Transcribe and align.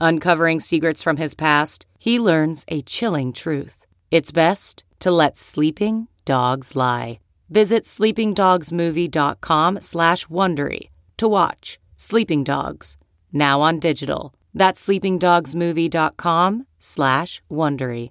Uncovering 0.00 0.60
secrets 0.60 1.02
from 1.02 1.18
his 1.18 1.34
past, 1.34 1.86
he 1.98 2.18
learns 2.18 2.64
a 2.68 2.80
chilling 2.82 3.34
truth. 3.34 3.86
It's 4.10 4.32
best 4.32 4.82
to 5.00 5.10
let 5.10 5.36
sleeping 5.36 6.08
dogs 6.24 6.74
lie. 6.74 7.20
Visit 7.50 7.84
sleepingdogsmovie.com 7.84 9.80
slash 9.80 10.26
Wondery 10.26 10.88
to 11.18 11.28
watch 11.28 11.78
Sleeping 11.96 12.44
Dogs, 12.44 12.96
now 13.30 13.60
on 13.60 13.78
digital. 13.78 14.32
That's 14.54 14.86
sleepingdogsmovie.com 14.86 16.66
slash 16.78 17.42
Wondery. 17.50 18.10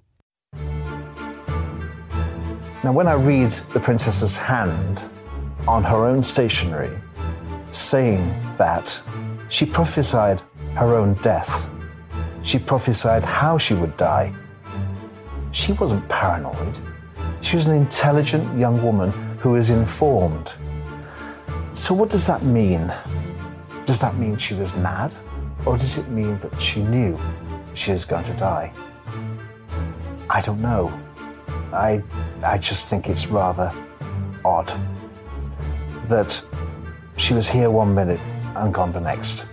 Now, 2.84 2.92
when 2.92 3.08
I 3.08 3.14
read 3.14 3.50
the 3.72 3.80
princess's 3.80 4.36
hand 4.36 5.02
on 5.66 5.82
her 5.82 6.06
own 6.06 6.22
stationery, 6.22 6.96
saying 7.72 8.24
that 8.58 9.02
she 9.48 9.66
prophesied 9.66 10.40
her 10.76 10.94
own 10.94 11.14
death, 11.14 11.68
she 12.42 12.58
prophesied 12.58 13.24
how 13.24 13.58
she 13.58 13.74
would 13.74 13.96
die. 13.96 14.32
She 15.52 15.72
wasn't 15.72 16.08
paranoid. 16.08 16.78
She 17.40 17.56
was 17.56 17.66
an 17.66 17.76
intelligent 17.76 18.58
young 18.58 18.82
woman 18.82 19.10
who 19.38 19.56
is 19.56 19.70
informed. 19.70 20.54
So, 21.74 21.94
what 21.94 22.10
does 22.10 22.26
that 22.26 22.42
mean? 22.42 22.92
Does 23.86 23.98
that 24.00 24.16
mean 24.16 24.36
she 24.36 24.54
was 24.54 24.74
mad? 24.76 25.14
Or 25.66 25.76
does 25.76 25.98
it 25.98 26.08
mean 26.08 26.38
that 26.38 26.60
she 26.60 26.82
knew 26.82 27.18
she 27.74 27.92
was 27.92 28.04
going 28.04 28.24
to 28.24 28.34
die? 28.34 28.72
I 30.28 30.40
don't 30.40 30.60
know. 30.60 30.92
I, 31.72 32.02
I 32.42 32.58
just 32.58 32.88
think 32.88 33.08
it's 33.08 33.26
rather 33.26 33.72
odd 34.44 34.72
that 36.08 36.42
she 37.16 37.34
was 37.34 37.48
here 37.48 37.70
one 37.70 37.94
minute 37.94 38.20
and 38.56 38.72
gone 38.72 38.92
the 38.92 39.00
next. 39.00 39.44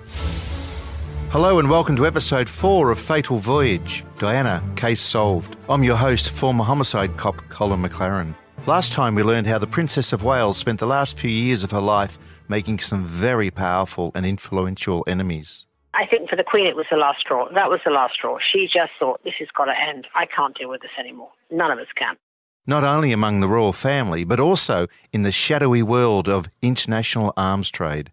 Hello 1.37 1.59
and 1.59 1.69
welcome 1.69 1.95
to 1.97 2.07
episode 2.07 2.49
4 2.49 2.89
of 2.89 2.99
Fatal 2.99 3.37
Voyage 3.37 4.03
Diana, 4.17 4.59
Case 4.75 4.99
Solved. 4.99 5.55
I'm 5.69 5.83
your 5.83 5.95
host, 5.95 6.31
former 6.31 6.63
homicide 6.63 7.15
cop 7.15 7.37
Colin 7.49 7.83
McLaren. 7.83 8.33
Last 8.65 8.91
time 8.91 9.13
we 9.13 9.21
learned 9.21 9.45
how 9.45 9.59
the 9.59 9.67
Princess 9.67 10.11
of 10.11 10.23
Wales 10.23 10.57
spent 10.57 10.79
the 10.79 10.87
last 10.87 11.15
few 11.15 11.29
years 11.29 11.63
of 11.63 11.69
her 11.69 11.79
life 11.79 12.17
making 12.47 12.79
some 12.79 13.05
very 13.05 13.51
powerful 13.51 14.11
and 14.15 14.25
influential 14.25 15.03
enemies. 15.05 15.67
I 15.93 16.07
think 16.07 16.27
for 16.27 16.35
the 16.35 16.43
Queen, 16.43 16.65
it 16.65 16.75
was 16.75 16.87
the 16.89 16.97
last 16.97 17.19
straw. 17.19 17.47
That 17.53 17.69
was 17.69 17.81
the 17.85 17.91
last 17.91 18.15
straw. 18.15 18.39
She 18.39 18.65
just 18.65 18.93
thought, 18.99 19.23
this 19.23 19.35
has 19.35 19.49
got 19.55 19.65
to 19.65 19.79
end. 19.79 20.07
I 20.15 20.25
can't 20.25 20.57
deal 20.57 20.69
with 20.69 20.81
this 20.81 20.97
anymore. 20.97 21.29
None 21.51 21.69
of 21.69 21.77
us 21.77 21.85
can. 21.95 22.17
Not 22.65 22.83
only 22.83 23.11
among 23.11 23.41
the 23.41 23.47
royal 23.47 23.73
family, 23.73 24.23
but 24.23 24.39
also 24.39 24.87
in 25.13 25.21
the 25.21 25.31
shadowy 25.31 25.83
world 25.83 26.27
of 26.27 26.49
international 26.63 27.31
arms 27.37 27.69
trade. 27.69 28.11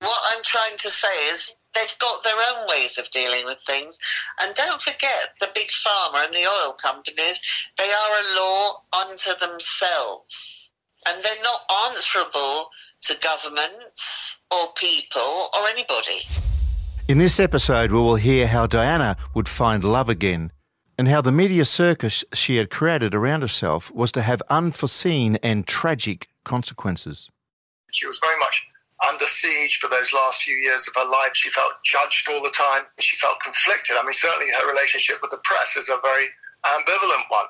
What 0.00 0.18
I'm 0.32 0.42
trying 0.42 0.78
to 0.78 0.88
say 0.88 1.26
is 1.30 1.54
they've 1.78 1.98
got 1.98 2.24
their 2.24 2.36
own 2.36 2.68
ways 2.68 2.98
of 2.98 3.08
dealing 3.10 3.44
with 3.44 3.58
things. 3.66 3.98
And 4.42 4.54
don't 4.54 4.80
forget 4.82 5.34
the 5.40 5.48
big 5.54 5.68
pharma 5.68 6.26
and 6.26 6.34
the 6.34 6.46
oil 6.46 6.76
companies, 6.82 7.40
they 7.76 7.84
are 7.84 8.12
a 8.20 8.34
law 8.40 8.82
unto 9.00 9.30
themselves. 9.40 10.70
And 11.08 11.24
they're 11.24 11.42
not 11.42 11.60
answerable 11.86 12.70
to 13.02 13.16
governments 13.22 14.38
or 14.50 14.72
people 14.76 15.48
or 15.54 15.68
anybody. 15.68 16.20
In 17.08 17.18
this 17.18 17.40
episode, 17.40 17.92
we 17.92 17.98
will 17.98 18.16
hear 18.16 18.46
how 18.46 18.66
Diana 18.66 19.16
would 19.34 19.48
find 19.48 19.84
love 19.84 20.08
again 20.08 20.52
and 20.98 21.08
how 21.08 21.20
the 21.20 21.32
media 21.32 21.64
circus 21.64 22.24
she 22.34 22.56
had 22.56 22.70
created 22.70 23.14
around 23.14 23.42
herself 23.42 23.90
was 23.92 24.10
to 24.12 24.22
have 24.22 24.42
unforeseen 24.50 25.36
and 25.36 25.66
tragic 25.66 26.28
consequences. 26.44 27.30
She 27.92 28.06
was 28.06 28.20
very 28.22 28.38
much 28.40 28.66
under 29.06 29.26
siege 29.26 29.78
for 29.78 29.88
those 29.88 30.12
last 30.12 30.42
few 30.42 30.56
years 30.56 30.88
of 30.88 30.94
her 30.96 31.08
life. 31.08 31.30
She 31.34 31.50
felt 31.50 31.72
judged 31.84 32.28
all 32.30 32.42
the 32.42 32.50
time. 32.50 32.84
She 32.98 33.16
felt 33.16 33.40
conflicted. 33.40 33.96
I 33.96 34.02
mean, 34.02 34.12
certainly 34.12 34.52
her 34.52 34.68
relationship 34.68 35.18
with 35.22 35.30
the 35.30 35.40
press 35.44 35.76
is 35.76 35.88
a 35.88 36.00
very 36.02 36.26
ambivalent 36.66 37.28
one. 37.28 37.46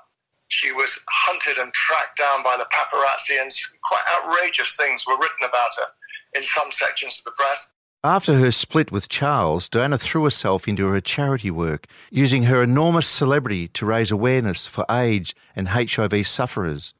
She 0.48 0.72
was 0.72 0.98
hunted 1.08 1.58
and 1.58 1.72
tracked 1.72 2.18
down 2.18 2.42
by 2.42 2.56
the 2.56 2.66
paparazzi, 2.72 3.40
and 3.40 3.52
quite 3.82 4.04
outrageous 4.16 4.76
things 4.76 5.06
were 5.06 5.16
written 5.16 5.44
about 5.44 5.70
her 5.76 5.88
in 6.34 6.42
some 6.42 6.70
sections 6.70 7.20
of 7.20 7.24
the 7.24 7.36
press. 7.36 7.72
After 8.04 8.36
her 8.36 8.52
split 8.52 8.92
with 8.92 9.08
Charles, 9.08 9.68
Diana 9.68 9.98
threw 9.98 10.24
herself 10.24 10.68
into 10.68 10.86
her 10.86 11.00
charity 11.00 11.50
work, 11.50 11.86
using 12.10 12.44
her 12.44 12.62
enormous 12.62 13.08
celebrity 13.08 13.68
to 13.68 13.84
raise 13.84 14.10
awareness 14.10 14.66
for 14.66 14.86
AIDS 14.88 15.34
and 15.56 15.68
HIV 15.68 16.26
sufferers, 16.26 16.94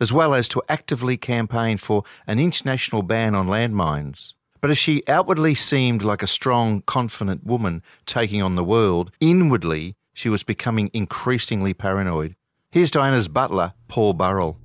as 0.00 0.12
well 0.12 0.34
as 0.34 0.48
to 0.48 0.62
actively 0.68 1.16
campaign 1.16 1.76
for 1.76 2.04
an 2.26 2.38
international 2.38 3.02
ban 3.02 3.34
on 3.34 3.46
landmines. 3.46 4.34
But 4.60 4.70
as 4.70 4.78
she 4.78 5.02
outwardly 5.08 5.54
seemed 5.54 6.02
like 6.02 6.22
a 6.22 6.26
strong, 6.26 6.82
confident 6.82 7.44
woman 7.44 7.82
taking 8.06 8.40
on 8.40 8.54
the 8.54 8.64
world, 8.64 9.10
inwardly 9.20 9.94
she 10.14 10.28
was 10.28 10.42
becoming 10.42 10.90
increasingly 10.94 11.74
paranoid. 11.74 12.34
Here's 12.70 12.90
Diana's 12.90 13.28
butler, 13.28 13.74
Paul 13.88 14.14
Burrell. 14.14 14.58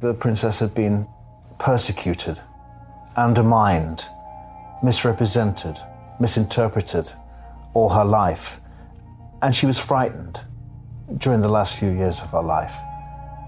The 0.00 0.14
princess 0.14 0.60
had 0.60 0.74
been 0.74 1.06
persecuted, 1.58 2.40
undermined, 3.16 4.04
misrepresented, 4.82 5.76
misinterpreted 6.20 7.10
all 7.74 7.88
her 7.88 8.04
life. 8.04 8.60
And 9.42 9.54
she 9.54 9.66
was 9.66 9.78
frightened 9.78 10.40
during 11.18 11.40
the 11.40 11.48
last 11.48 11.76
few 11.76 11.90
years 11.90 12.20
of 12.20 12.30
her 12.30 12.42
life. 12.42 12.76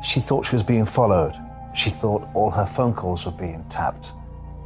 She 0.02 0.18
thought 0.18 0.44
she 0.44 0.56
was 0.56 0.64
being 0.64 0.84
followed. 0.84 1.36
She 1.74 1.88
thought 1.88 2.28
all 2.34 2.50
her 2.50 2.66
phone 2.66 2.92
calls 2.92 3.24
were 3.24 3.32
being 3.32 3.64
tapped. 3.68 4.12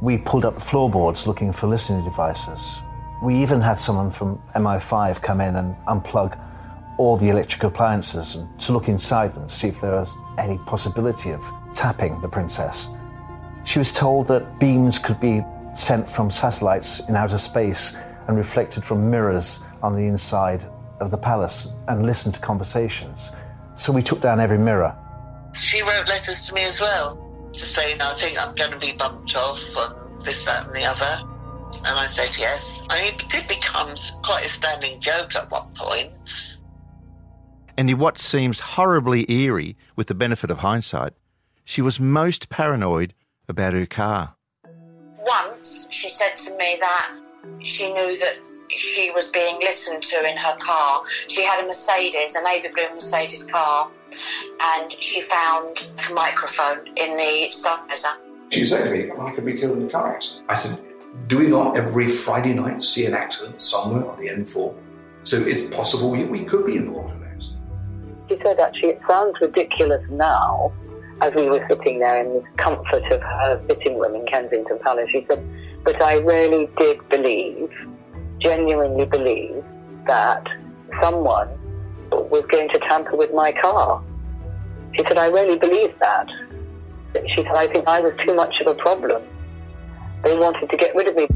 We 0.01 0.17
pulled 0.17 0.45
up 0.45 0.55
the 0.55 0.61
floorboards 0.61 1.27
looking 1.27 1.53
for 1.53 1.67
listening 1.67 2.03
devices. 2.03 2.79
We 3.23 3.35
even 3.35 3.61
had 3.61 3.79
someone 3.79 4.11
from 4.11 4.41
MI5 4.55 5.21
come 5.21 5.39
in 5.39 5.55
and 5.55 5.75
unplug 5.87 6.39
all 6.97 7.17
the 7.17 7.29
electric 7.29 7.63
appliances 7.63 8.35
and 8.35 8.59
to 8.59 8.73
look 8.73 8.89
inside 8.89 9.33
them 9.33 9.47
to 9.47 9.53
see 9.53 9.67
if 9.67 9.79
there 9.79 9.91
was 9.91 10.15
any 10.39 10.57
possibility 10.59 11.31
of 11.31 11.43
tapping 11.73 12.19
the 12.21 12.27
princess. 12.27 12.89
She 13.63 13.77
was 13.77 13.91
told 13.91 14.27
that 14.27 14.59
beams 14.59 14.97
could 14.97 15.19
be 15.19 15.43
sent 15.75 16.09
from 16.09 16.31
satellites 16.31 17.01
in 17.07 17.15
outer 17.15 17.37
space 17.37 17.95
and 18.27 18.37
reflected 18.37 18.83
from 18.83 19.09
mirrors 19.09 19.61
on 19.83 19.95
the 19.95 20.07
inside 20.07 20.65
of 20.99 21.11
the 21.11 21.17
palace 21.17 21.67
and 21.87 22.05
listened 22.05 22.33
to 22.35 22.41
conversations. 22.41 23.31
So 23.75 23.93
we 23.93 24.01
took 24.01 24.19
down 24.19 24.39
every 24.39 24.57
mirror. 24.57 24.95
She 25.53 25.81
wrote 25.81 26.07
letters 26.07 26.47
to 26.47 26.53
me 26.53 26.63
as 26.65 26.79
well 26.79 27.49
to 27.53 27.59
say, 27.59 27.93
I 27.99 28.13
think 28.17 28.37
I'm 28.39 28.55
going 28.55 28.71
to 28.71 28.79
be 28.79 28.93
bumped 28.97 29.35
off 29.35 29.59
on 29.77 30.19
this, 30.19 30.45
that, 30.45 30.67
and 30.67 30.75
the 30.75 30.85
other. 30.85 31.23
And 31.77 31.99
I 31.99 32.05
said 32.05 32.37
yes. 32.37 32.83
I 32.89 33.01
mean, 33.01 33.13
it 33.13 33.29
did 33.29 33.47
become 33.47 33.95
quite 34.23 34.45
a 34.45 34.49
standing 34.49 34.99
joke 34.99 35.35
at 35.35 35.49
one 35.49 35.67
point. 35.75 36.57
And 37.77 37.89
in 37.89 37.97
what 37.97 38.17
seems 38.17 38.59
horribly 38.59 39.29
eerie, 39.31 39.77
with 39.95 40.07
the 40.07 40.15
benefit 40.15 40.49
of 40.49 40.59
hindsight, 40.59 41.13
she 41.63 41.81
was 41.81 41.99
most 41.99 42.49
paranoid 42.49 43.13
about 43.47 43.73
her 43.73 43.85
car 43.85 44.37
once 45.27 45.87
she 45.91 46.09
said 46.09 46.35
to 46.37 46.55
me 46.57 46.77
that 46.79 47.11
she 47.59 47.91
knew 47.91 48.17
that 48.17 48.35
she 48.69 49.11
was 49.11 49.29
being 49.29 49.57
listened 49.59 50.01
to 50.03 50.17
in 50.29 50.37
her 50.37 50.57
car. 50.59 51.03
She 51.27 51.43
had 51.43 51.63
a 51.63 51.67
Mercedes, 51.67 52.35
a 52.35 52.43
navy 52.43 52.69
blue 52.73 52.93
Mercedes 52.93 53.43
car, 53.43 53.89
and 54.61 54.91
she 54.91 55.21
found 55.21 55.87
a 56.09 56.13
microphone 56.13 56.87
in 56.95 57.17
the 57.17 57.51
visor. 57.63 58.09
She 58.49 58.65
said 58.65 58.85
to 58.85 58.91
me, 58.91 59.09
well, 59.09 59.27
I 59.27 59.31
could 59.31 59.45
be 59.45 59.55
killed 59.55 59.77
in 59.77 59.87
a 59.87 59.89
car 59.89 60.15
accident. 60.15 60.45
I 60.49 60.55
said, 60.55 60.79
do 61.27 61.39
we 61.39 61.47
not 61.47 61.77
every 61.77 62.07
Friday 62.07 62.53
night 62.53 62.85
see 62.85 63.05
an 63.05 63.13
accident 63.13 63.61
somewhere 63.61 64.09
on 64.09 64.19
the 64.19 64.27
M4? 64.29 64.73
So 65.23 65.37
it's 65.37 65.73
possible 65.75 66.11
we, 66.11 66.23
we 66.25 66.45
could 66.45 66.65
be 66.65 66.77
involved 66.77 67.15
in 67.15 67.23
an 67.23 67.31
accident. 67.33 68.29
She 68.29 68.37
said, 68.43 68.59
actually, 68.59 68.89
it 68.89 69.01
sounds 69.07 69.35
ridiculous 69.41 70.01
now, 70.09 70.71
as 71.21 71.33
we 71.33 71.49
were 71.49 71.65
sitting 71.69 71.99
there 71.99 72.23
in 72.23 72.33
the 72.33 72.43
comfort 72.57 73.03
of 73.11 73.21
her 73.21 73.61
sitting 73.67 73.99
room 73.99 74.15
in 74.15 74.25
Kensington 74.25 74.79
Palace. 74.79 75.09
She 75.11 75.25
said, 75.27 75.43
but 75.83 76.01
I 76.01 76.15
really 76.15 76.69
did 76.77 77.07
believe, 77.09 77.69
genuinely 78.39 79.05
believe, 79.05 79.63
that 80.05 80.47
someone 81.01 81.49
was 82.11 82.45
going 82.49 82.69
to 82.69 82.79
tamper 82.79 83.15
with 83.15 83.33
my 83.33 83.51
car. 83.51 84.03
She 84.95 85.03
said, 85.03 85.17
I 85.17 85.27
really 85.27 85.57
believe 85.57 85.97
that. 85.99 86.27
She 87.27 87.43
said, 87.43 87.55
I 87.55 87.67
think 87.67 87.87
I 87.87 87.99
was 87.99 88.13
too 88.23 88.35
much 88.35 88.53
of 88.61 88.67
a 88.67 88.75
problem. 88.75 89.23
They 90.23 90.37
wanted 90.37 90.69
to 90.69 90.77
get 90.77 90.95
rid 90.95 91.07
of 91.07 91.15
me. 91.15 91.27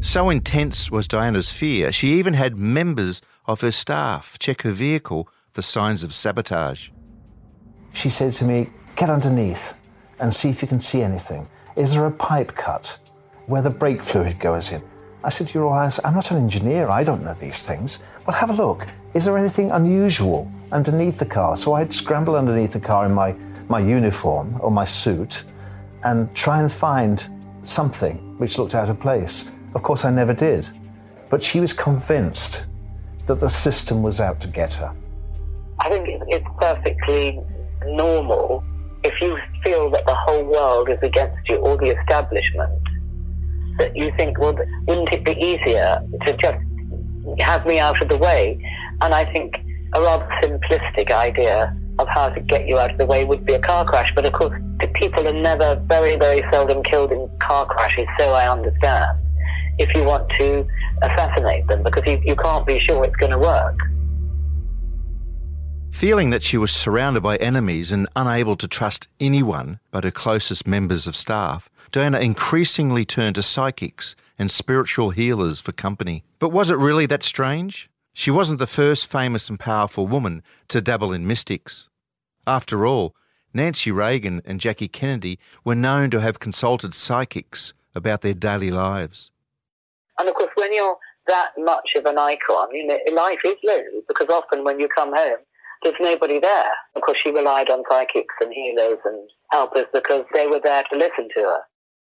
So 0.00 0.30
intense 0.30 0.90
was 0.90 1.06
Diana's 1.06 1.50
fear, 1.50 1.92
she 1.92 2.14
even 2.14 2.34
had 2.34 2.58
members 2.58 3.22
of 3.46 3.60
her 3.60 3.70
staff 3.70 4.36
check 4.38 4.62
her 4.62 4.72
vehicle 4.72 5.28
for 5.52 5.62
signs 5.62 6.02
of 6.02 6.12
sabotage. 6.12 6.90
She 7.94 8.10
said 8.10 8.32
to 8.34 8.44
me, 8.44 8.70
Get 8.96 9.10
underneath 9.10 9.74
and 10.18 10.34
see 10.34 10.50
if 10.50 10.60
you 10.60 10.68
can 10.68 10.80
see 10.80 11.02
anything. 11.02 11.48
Is 11.76 11.94
there 11.94 12.06
a 12.06 12.10
pipe 12.10 12.54
cut 12.54 12.98
where 13.46 13.62
the 13.62 13.70
brake 13.70 14.02
fluid 14.02 14.38
goes 14.40 14.72
in? 14.72 14.82
I 15.24 15.28
said 15.28 15.46
to 15.48 15.58
your 15.58 15.72
eyes, 15.72 16.00
I'm 16.04 16.14
not 16.14 16.30
an 16.30 16.38
engineer, 16.38 16.88
I 16.88 17.04
don't 17.04 17.22
know 17.22 17.34
these 17.34 17.62
things. 17.66 18.00
Well, 18.26 18.36
have 18.36 18.50
a 18.50 18.54
look. 18.54 18.86
Is 19.14 19.26
there 19.26 19.36
anything 19.36 19.70
unusual 19.70 20.50
underneath 20.72 21.18
the 21.18 21.26
car? 21.26 21.54
So 21.56 21.74
I'd 21.74 21.92
scramble 21.92 22.34
underneath 22.34 22.72
the 22.72 22.80
car 22.80 23.04
in 23.04 23.12
my, 23.12 23.34
my 23.68 23.78
uniform 23.78 24.58
or 24.62 24.70
my 24.70 24.86
suit 24.86 25.44
and 26.02 26.34
try 26.34 26.60
and 26.60 26.72
find 26.72 27.28
something 27.62 28.16
which 28.38 28.58
looked 28.58 28.74
out 28.74 28.88
of 28.88 28.98
place. 28.98 29.52
Of 29.74 29.82
course, 29.82 30.06
I 30.06 30.10
never 30.10 30.32
did. 30.32 30.68
But 31.28 31.42
she 31.42 31.60
was 31.60 31.74
convinced 31.74 32.64
that 33.26 33.38
the 33.38 33.48
system 33.48 34.02
was 34.02 34.18
out 34.18 34.40
to 34.40 34.48
get 34.48 34.72
her. 34.74 34.94
I 35.78 35.90
think 35.90 36.22
it's 36.28 36.46
perfectly 36.58 37.38
normal 37.86 38.64
if 39.04 39.20
you 39.20 39.38
feel 39.62 39.90
that 39.90 40.06
the 40.06 40.14
whole 40.14 40.44
world 40.44 40.88
is 40.88 40.98
against 41.02 41.48
you 41.48 41.56
or 41.56 41.76
the 41.76 41.88
establishment, 41.98 42.80
that 43.78 43.94
you 43.94 44.12
think, 44.16 44.38
well, 44.38 44.56
wouldn't 44.86 45.12
it 45.12 45.24
be 45.24 45.32
easier 45.32 46.02
to 46.24 46.36
just 46.36 46.58
have 47.40 47.66
me 47.66 47.78
out 47.78 48.00
of 48.00 48.08
the 48.08 48.16
way? 48.16 48.58
And 49.02 49.14
I 49.14 49.30
think 49.32 49.56
a 49.94 50.00
rather 50.00 50.26
simplistic 50.42 51.10
idea 51.10 51.76
of 51.98 52.08
how 52.08 52.30
to 52.30 52.40
get 52.40 52.66
you 52.66 52.78
out 52.78 52.92
of 52.92 52.98
the 52.98 53.06
way 53.06 53.24
would 53.24 53.44
be 53.44 53.52
a 53.52 53.58
car 53.58 53.84
crash. 53.84 54.12
But 54.14 54.24
of 54.24 54.32
course, 54.32 54.58
people 54.94 55.26
are 55.26 55.32
never, 55.32 55.74
very, 55.86 56.16
very 56.16 56.44
seldom 56.50 56.82
killed 56.82 57.12
in 57.12 57.28
car 57.38 57.66
crashes, 57.66 58.06
so 58.18 58.30
I 58.30 58.50
understand. 58.50 59.18
If 59.78 59.94
you 59.94 60.04
want 60.04 60.30
to 60.38 60.66
assassinate 61.02 61.66
them, 61.66 61.82
because 61.82 62.04
you, 62.06 62.20
you 62.24 62.36
can't 62.36 62.66
be 62.66 62.78
sure 62.78 63.04
it's 63.04 63.16
going 63.16 63.32
to 63.32 63.38
work. 63.38 63.78
Feeling 65.90 66.30
that 66.30 66.42
she 66.42 66.56
was 66.56 66.70
surrounded 66.70 67.22
by 67.22 67.36
enemies 67.36 67.92
and 67.92 68.08
unable 68.16 68.56
to 68.56 68.68
trust 68.68 69.08
anyone 69.20 69.78
but 69.90 70.04
her 70.04 70.10
closest 70.10 70.66
members 70.66 71.06
of 71.06 71.16
staff, 71.16 71.68
Diana 71.90 72.20
increasingly 72.20 73.04
turned 73.04 73.34
to 73.34 73.42
psychics 73.42 74.14
and 74.38 74.50
spiritual 74.50 75.10
healers 75.10 75.60
for 75.60 75.72
company. 75.72 76.24
But 76.38 76.48
was 76.48 76.70
it 76.70 76.78
really 76.78 77.06
that 77.06 77.22
strange? 77.22 77.90
She 78.12 78.30
wasn't 78.30 78.58
the 78.58 78.66
first 78.66 79.10
famous 79.10 79.48
and 79.48 79.58
powerful 79.58 80.06
woman 80.06 80.42
to 80.68 80.80
dabble 80.80 81.12
in 81.12 81.26
mystics. 81.26 81.88
After 82.46 82.86
all, 82.86 83.14
Nancy 83.54 83.90
Reagan 83.90 84.42
and 84.44 84.60
Jackie 84.60 84.88
Kennedy 84.88 85.38
were 85.64 85.74
known 85.74 86.10
to 86.10 86.20
have 86.20 86.38
consulted 86.38 86.94
psychics 86.94 87.72
about 87.94 88.22
their 88.22 88.34
daily 88.34 88.70
lives. 88.70 89.30
And 90.18 90.28
of 90.28 90.34
course, 90.34 90.50
when 90.56 90.74
you're 90.74 90.96
that 91.26 91.50
much 91.58 91.90
of 91.96 92.04
an 92.04 92.18
icon, 92.18 92.68
you 92.72 92.86
know, 92.86 92.98
life 93.12 93.38
is 93.44 93.56
lonely 93.64 94.02
because 94.08 94.28
often 94.28 94.64
when 94.64 94.78
you 94.78 94.88
come 94.88 95.12
home, 95.14 95.38
there's 95.82 95.96
nobody 96.00 96.38
there. 96.38 96.70
Of 96.94 97.02
course, 97.02 97.18
she 97.22 97.30
relied 97.30 97.70
on 97.70 97.82
psychics 97.90 98.34
and 98.40 98.52
healers 98.52 98.98
and 99.04 99.28
helpers 99.50 99.86
because 99.92 100.24
they 100.34 100.46
were 100.46 100.60
there 100.62 100.84
to 100.90 100.96
listen 100.96 101.28
to 101.34 101.40
her. 101.40 101.60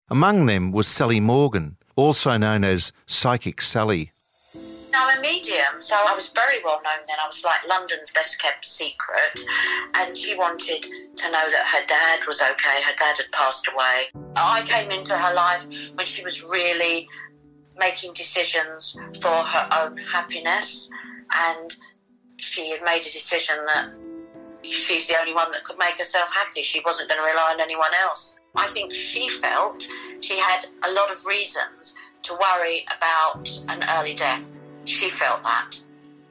Among 0.08 0.46
them 0.46 0.72
was 0.72 0.88
Sally 0.88 1.20
Morgan, 1.20 1.76
also 1.94 2.36
known 2.36 2.64
as 2.64 2.92
Psychic 3.06 3.60
Sally. 3.60 4.12
I'm 4.94 5.18
a 5.18 5.20
medium, 5.20 5.80
so 5.80 5.96
I 5.96 6.14
was 6.14 6.28
very 6.28 6.62
well 6.64 6.80
known 6.84 7.04
then. 7.06 7.16
I 7.22 7.26
was 7.26 7.44
like 7.44 7.66
London's 7.68 8.10
best 8.10 8.40
kept 8.40 8.66
secret, 8.66 9.40
and 9.94 10.16
she 10.16 10.36
wanted 10.36 10.82
to 10.82 11.30
know 11.30 11.44
that 11.50 11.66
her 11.66 11.86
dad 11.86 12.20
was 12.26 12.42
okay. 12.42 12.82
Her 12.84 12.94
dad 12.96 13.16
had 13.16 13.30
passed 13.32 13.68
away. 13.72 14.08
I 14.36 14.62
came 14.66 14.90
into 14.90 15.16
her 15.16 15.34
life 15.34 15.64
when 15.94 16.06
she 16.06 16.24
was 16.24 16.42
really 16.42 17.08
making 17.78 18.12
decisions 18.12 18.96
for 19.20 19.28
her 19.28 19.68
own 19.80 19.96
happiness, 19.98 20.90
and 21.34 21.76
she 22.36 22.70
had 22.70 22.82
made 22.82 23.00
a 23.00 23.12
decision 23.12 23.56
that 23.66 23.90
she's 24.62 25.08
the 25.08 25.18
only 25.18 25.34
one 25.34 25.50
that 25.52 25.64
could 25.64 25.78
make 25.78 25.98
herself 25.98 26.30
happy. 26.32 26.62
She 26.62 26.80
wasn't 26.84 27.08
going 27.08 27.20
to 27.20 27.26
rely 27.26 27.52
on 27.54 27.60
anyone 27.60 27.90
else. 28.02 28.38
I 28.56 28.66
think 28.68 28.92
she 28.92 29.28
felt 29.28 29.86
she 30.20 30.38
had 30.38 30.66
a 30.84 30.92
lot 30.92 31.10
of 31.10 31.24
reasons 31.26 31.94
to 32.22 32.34
worry 32.34 32.84
about 32.96 33.48
an 33.68 33.84
early 33.96 34.14
death. 34.14 34.50
She 34.84 35.10
felt 35.10 35.42
that. 35.42 35.72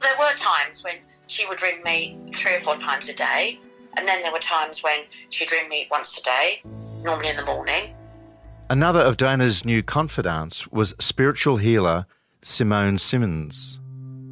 There 0.00 0.16
were 0.18 0.32
times 0.34 0.82
when 0.84 0.96
she 1.26 1.46
would 1.46 1.62
ring 1.62 1.82
me 1.84 2.18
three 2.34 2.54
or 2.54 2.58
four 2.58 2.76
times 2.76 3.08
a 3.08 3.14
day, 3.14 3.58
and 3.96 4.06
then 4.06 4.22
there 4.22 4.32
were 4.32 4.38
times 4.38 4.82
when 4.82 5.00
she'd 5.30 5.50
ring 5.52 5.68
me 5.68 5.88
once 5.90 6.18
a 6.18 6.22
day, 6.22 6.62
normally 7.02 7.30
in 7.30 7.36
the 7.36 7.44
morning. 7.44 7.94
Another 8.68 9.02
of 9.02 9.16
Diana's 9.16 9.64
new 9.64 9.82
confidants 9.82 10.68
was 10.68 10.94
spiritual 11.00 11.56
healer 11.56 12.06
Simone 12.42 12.98
Simmons. 12.98 13.80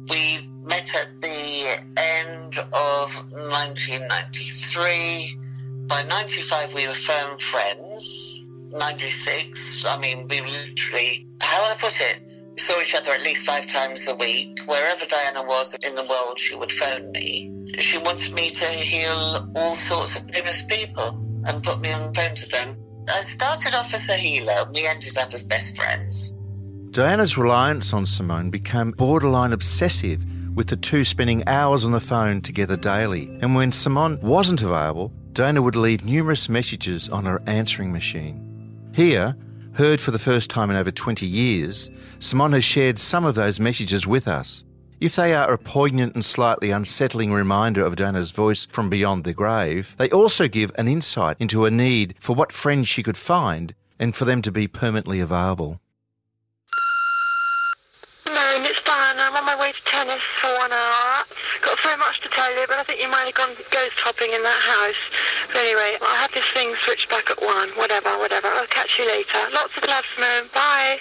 We 0.09 0.47
met 0.63 0.95
at 0.95 1.21
the 1.21 1.83
end 1.97 2.57
of 2.57 3.15
1993. 3.31 5.37
By 5.87 6.03
95, 6.03 6.73
we 6.73 6.87
were 6.87 6.93
firm 6.93 7.37
friends. 7.39 8.45
96, 8.71 9.85
I 9.87 9.97
mean, 9.99 10.27
we 10.27 10.41
literally, 10.41 11.27
how 11.41 11.63
would 11.63 11.71
I 11.71 11.75
put 11.79 11.99
it? 11.99 12.21
Saw 12.59 12.79
each 12.81 12.93
other 12.93 13.11
at 13.13 13.23
least 13.23 13.45
five 13.45 13.67
times 13.67 14.07
a 14.07 14.15
week. 14.15 14.59
Wherever 14.65 15.05
Diana 15.05 15.43
was 15.43 15.75
in 15.81 15.95
the 15.95 16.03
world, 16.03 16.37
she 16.37 16.55
would 16.55 16.71
phone 16.71 17.11
me. 17.11 17.51
She 17.79 17.97
wanted 17.97 18.33
me 18.33 18.49
to 18.49 18.65
heal 18.65 19.49
all 19.55 19.69
sorts 19.69 20.19
of 20.19 20.29
famous 20.29 20.65
people 20.65 21.25
and 21.45 21.63
put 21.63 21.79
me 21.79 21.91
on 21.91 22.11
the 22.11 22.19
phone 22.19 22.35
to 22.35 22.49
them. 22.49 22.77
I 23.07 23.21
started 23.21 23.73
off 23.75 23.93
as 23.93 24.09
a 24.09 24.15
healer. 24.15 24.53
and 24.53 24.75
We 24.75 24.85
ended 24.85 25.17
up 25.17 25.33
as 25.33 25.43
best 25.43 25.75
friends. 25.75 26.33
Diana's 26.91 27.37
reliance 27.37 27.93
on 27.93 28.05
Simone 28.05 28.49
became 28.49 28.91
borderline 28.91 29.53
obsessive, 29.53 30.23
with 30.53 30.67
the 30.67 30.75
two 30.75 31.05
spending 31.05 31.47
hours 31.47 31.85
on 31.85 31.91
the 31.91 31.99
phone 31.99 32.41
together 32.41 32.75
daily. 32.75 33.29
And 33.41 33.55
when 33.55 33.71
Simone 33.71 34.19
wasn't 34.21 34.61
available, 34.61 35.13
Diana 35.31 35.61
would 35.61 35.75
leave 35.75 36.03
numerous 36.03 36.49
messages 36.49 37.07
on 37.09 37.25
her 37.25 37.41
answering 37.47 37.91
machine. 37.91 38.91
Here, 38.93 39.35
heard 39.79 40.01
for 40.01 40.11
the 40.11 40.19
first 40.19 40.49
time 40.49 40.69
in 40.69 40.75
over 40.75 40.91
20 40.91 41.25
years, 41.25 41.89
Simone 42.19 42.51
has 42.51 42.65
shared 42.65 42.99
some 42.99 43.23
of 43.23 43.35
those 43.35 43.61
messages 43.61 44.05
with 44.05 44.27
us. 44.27 44.65
If 44.99 45.15
they 45.15 45.33
are 45.33 45.53
a 45.53 45.57
poignant 45.57 46.15
and 46.15 46.25
slightly 46.25 46.71
unsettling 46.71 47.31
reminder 47.31 47.85
of 47.85 47.95
Diana's 47.95 48.31
voice 48.31 48.65
from 48.65 48.89
beyond 48.89 49.23
the 49.23 49.33
grave, 49.33 49.95
they 49.97 50.09
also 50.09 50.49
give 50.49 50.73
an 50.75 50.89
insight 50.89 51.37
into 51.39 51.63
her 51.63 51.71
need 51.71 52.15
for 52.19 52.35
what 52.35 52.51
friends 52.51 52.89
she 52.89 53.01
could 53.01 53.15
find 53.15 53.73
and 53.97 54.13
for 54.13 54.25
them 54.25 54.41
to 54.41 54.51
be 54.51 54.67
permanently 54.67 55.21
available. 55.21 55.79
Moan, 58.25 58.65
it's 58.65 58.79
To 59.69 59.91
tennis 59.91 60.21
for 60.41 60.51
one 60.55 60.71
hour. 60.71 61.23
Got 61.61 61.77
so 61.83 61.95
much 61.97 62.19
to 62.21 62.29
tell 62.29 62.51
you, 62.59 62.65
but 62.67 62.79
I 62.79 62.83
think 62.83 62.99
you 62.99 63.07
might 63.07 63.25
have 63.25 63.35
gone 63.35 63.55
ghost 63.69 63.93
hopping 63.97 64.33
in 64.33 64.41
that 64.41 64.61
house. 64.61 64.95
But 65.53 65.57
anyway, 65.57 65.95
I'll 66.01 66.17
have 66.17 66.31
this 66.33 66.45
thing 66.55 66.73
switched 66.85 67.07
back 67.07 67.29
at 67.29 67.39
one. 67.39 67.69
Whatever, 67.77 68.17
whatever. 68.17 68.47
I'll 68.47 68.65
catch 68.65 68.97
you 68.97 69.05
later. 69.05 69.47
Lots 69.53 69.73
of 69.77 69.83
love, 69.87 70.05
Moan. 70.19 70.49
Bye. 70.55 70.97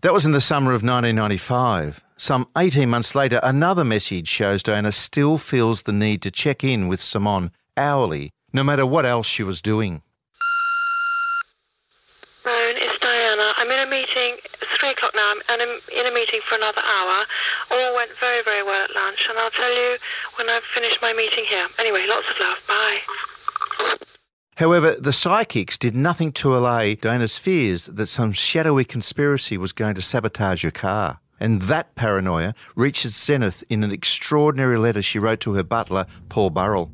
That 0.00 0.12
was 0.12 0.26
in 0.26 0.32
the 0.32 0.40
summer 0.40 0.70
of 0.70 0.82
1995. 0.82 2.02
Some 2.16 2.48
18 2.58 2.90
months 2.90 3.14
later, 3.14 3.38
another 3.44 3.84
message 3.84 4.26
shows 4.26 4.64
Diana 4.64 4.90
still 4.90 5.38
feels 5.38 5.82
the 5.82 5.92
need 5.92 6.22
to 6.22 6.30
check 6.32 6.64
in 6.64 6.88
with 6.88 7.00
Simone 7.00 7.52
hourly, 7.76 8.32
no 8.52 8.64
matter 8.64 8.84
what 8.84 9.06
else 9.06 9.28
she 9.28 9.44
was 9.44 9.62
doing. 9.62 10.02
Moan, 12.44 12.74
it's 12.76 12.98
Diana. 13.00 13.52
I'm 13.56 13.70
in 13.70 13.86
a 13.86 13.90
meeting. 13.90 14.38
It's 14.60 14.80
three 14.80 14.90
o'clock 14.90 15.12
now. 15.14 15.32
I'm 15.32 15.42
in 15.60 15.68
a, 15.68 16.00
in 16.00 16.06
a 16.06 16.14
meeting 16.14 16.40
for 16.48 16.56
another 16.56 16.82
hour. 16.82 17.24
All 17.70 17.94
went 17.96 18.10
very, 18.20 18.42
very 18.42 18.62
well 18.62 18.84
at 18.84 18.94
lunch, 18.94 19.26
and 19.28 19.38
I'll 19.38 19.50
tell 19.50 19.74
you 19.74 19.98
when 20.36 20.48
I've 20.48 20.62
finished 20.74 21.00
my 21.02 21.12
meeting 21.12 21.44
here. 21.44 21.66
Anyway, 21.78 22.06
lots 22.06 22.26
of 22.30 22.36
love. 22.40 22.58
Bye. 22.66 23.96
However, 24.56 24.96
the 24.98 25.12
psychics 25.12 25.78
did 25.78 25.94
nothing 25.94 26.32
to 26.32 26.56
allay 26.56 26.96
Diana's 26.96 27.38
fears 27.38 27.86
that 27.86 28.08
some 28.08 28.32
shadowy 28.32 28.84
conspiracy 28.84 29.56
was 29.56 29.72
going 29.72 29.94
to 29.94 30.02
sabotage 30.02 30.64
her 30.64 30.72
car. 30.72 31.20
And 31.38 31.62
that 31.62 31.94
paranoia 31.94 32.54
reached 32.74 33.04
its 33.04 33.14
zenith 33.14 33.62
in 33.68 33.84
an 33.84 33.92
extraordinary 33.92 34.76
letter 34.76 35.00
she 35.00 35.20
wrote 35.20 35.38
to 35.40 35.54
her 35.54 35.62
butler, 35.62 36.06
Paul 36.28 36.50
Burrell. 36.50 36.90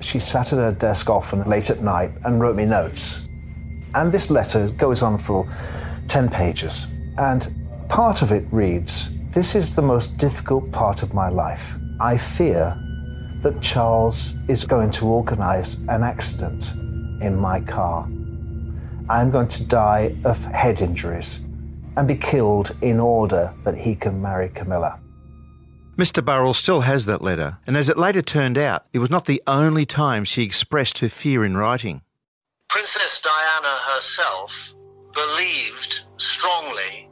She 0.00 0.18
sat 0.18 0.52
at 0.52 0.58
her 0.58 0.72
desk 0.72 1.08
often 1.08 1.44
late 1.44 1.70
at 1.70 1.80
night 1.80 2.12
and 2.24 2.40
wrote 2.40 2.56
me 2.56 2.66
notes. 2.66 3.26
And 3.94 4.12
this 4.12 4.30
letter 4.30 4.68
goes 4.72 5.02
on 5.02 5.16
for 5.16 5.48
10 6.08 6.28
pages. 6.28 6.86
And 7.18 7.52
part 7.88 8.22
of 8.22 8.32
it 8.32 8.44
reads 8.50 9.10
This 9.30 9.54
is 9.54 9.74
the 9.74 9.82
most 9.82 10.18
difficult 10.18 10.70
part 10.72 11.02
of 11.02 11.14
my 11.14 11.28
life. 11.28 11.74
I 12.00 12.16
fear 12.16 12.76
that 13.42 13.60
Charles 13.60 14.34
is 14.48 14.64
going 14.64 14.90
to 14.92 15.06
organize 15.06 15.74
an 15.88 16.02
accident 16.02 16.72
in 17.22 17.36
my 17.36 17.60
car. 17.60 18.08
I'm 19.08 19.30
going 19.30 19.48
to 19.48 19.64
die 19.64 20.14
of 20.24 20.42
head 20.44 20.82
injuries 20.82 21.40
and 21.96 22.06
be 22.06 22.14
killed 22.14 22.76
in 22.82 23.00
order 23.00 23.52
that 23.64 23.76
he 23.76 23.94
can 23.94 24.22
marry 24.22 24.48
Camilla. 24.50 25.00
Mr. 25.96 26.24
Burrell 26.24 26.54
still 26.54 26.80
has 26.80 27.04
that 27.06 27.20
letter, 27.20 27.58
and 27.66 27.76
as 27.76 27.88
it 27.88 27.98
later 27.98 28.22
turned 28.22 28.56
out, 28.56 28.86
it 28.92 29.00
was 29.00 29.10
not 29.10 29.26
the 29.26 29.42
only 29.46 29.84
time 29.84 30.24
she 30.24 30.42
expressed 30.42 30.98
her 30.98 31.08
fear 31.08 31.44
in 31.44 31.56
writing. 31.56 32.02
Princess 32.68 33.20
Diana 33.20 33.78
herself 33.86 34.72
believed 35.12 36.02
strongly 36.18 37.08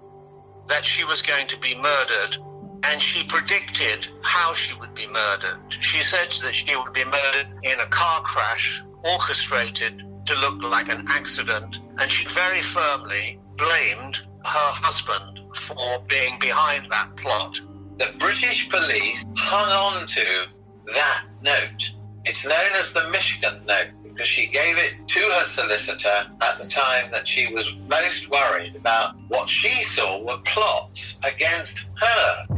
that 0.69 0.85
she 0.85 1.05
was 1.05 1.23
going 1.23 1.47
to 1.47 1.59
be 1.59 1.75
murdered 1.75 2.37
and 2.85 3.03
she 3.03 3.25
predicted 3.25 4.09
how 4.23 4.53
she 4.53 4.79
would 4.79 4.95
be 4.95 5.07
murdered. 5.07 5.59
She 5.81 6.03
said 6.03 6.29
that 6.43 6.55
she 6.55 6.77
would 6.77 6.93
be 6.93 7.05
murdered 7.05 7.49
in 7.63 7.81
a 7.81 7.87
car 7.87 8.21
crash 8.23 8.83
orchestrated 9.05 10.03
to 10.27 10.39
look 10.41 10.63
like 10.63 10.89
an 10.89 11.05
accident 11.09 11.81
and 11.99 12.11
she 12.11 12.29
very 12.33 12.63
firmly 12.63 13.41
blamed 13.57 14.19
her 14.45 14.73
husband 14.73 15.41
for 15.55 15.99
being 16.09 16.39
behind 16.39 16.87
that 16.91 17.17
plot. 17.17 17.61
The 17.99 18.15
British 18.19 18.69
police 18.69 19.25
hung 19.37 20.01
on 20.01 20.07
to 20.07 20.47
that 20.95 21.25
note. 21.43 21.98
It's 22.25 22.47
known 22.47 22.73
as 22.77 22.93
the 22.93 23.01
Mishcon 23.13 23.65
note 23.67 23.89
because 24.03 24.27
she 24.27 24.47
gave 24.49 24.77
it 24.79 24.95
to 25.07 25.21
her 25.21 25.43
solicitor 25.43 26.27
at 26.43 26.59
the 26.59 26.69
time 26.69 27.11
that 27.13 27.27
she 27.27 27.53
was 27.53 27.77
most 27.89 28.31
worried 28.31 28.75
about 28.77 29.15
what 29.29 29.49
she 29.49 29.83
saw 29.83 30.23
were 30.23 30.41
plots 30.45 31.19
against 31.25 31.89
her. 32.01 32.55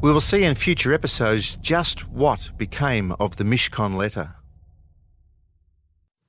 We 0.00 0.12
will 0.12 0.20
see 0.20 0.44
in 0.44 0.54
future 0.54 0.92
episodes 0.92 1.56
just 1.56 2.08
what 2.08 2.50
became 2.56 3.12
of 3.18 3.36
the 3.36 3.44
Mishcon 3.44 3.96
letter. 3.96 4.36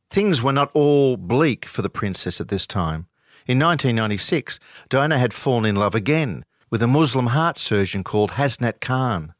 Things 0.10 0.41
were 0.41 0.53
not 0.53 0.72
all 0.74 1.17
bleak 1.17 1.65
for 1.65 1.84
the 1.84 1.89
princess 1.89 2.41
at 2.41 2.48
this 2.48 2.65
time. 2.65 3.08
In 3.46 3.60
1996, 3.60 4.60
Diana 4.89 5.19
had 5.19 5.34
fallen 5.34 5.65
in 5.65 5.75
love 5.75 5.93
again 5.93 6.46
with 6.72 6.81
a 6.84 6.88
Muslim 6.88 7.27
heart 7.27 7.60
surgeon 7.60 8.03
called 8.03 8.31
Hasnat 8.31 8.81
Khan. 8.81 9.34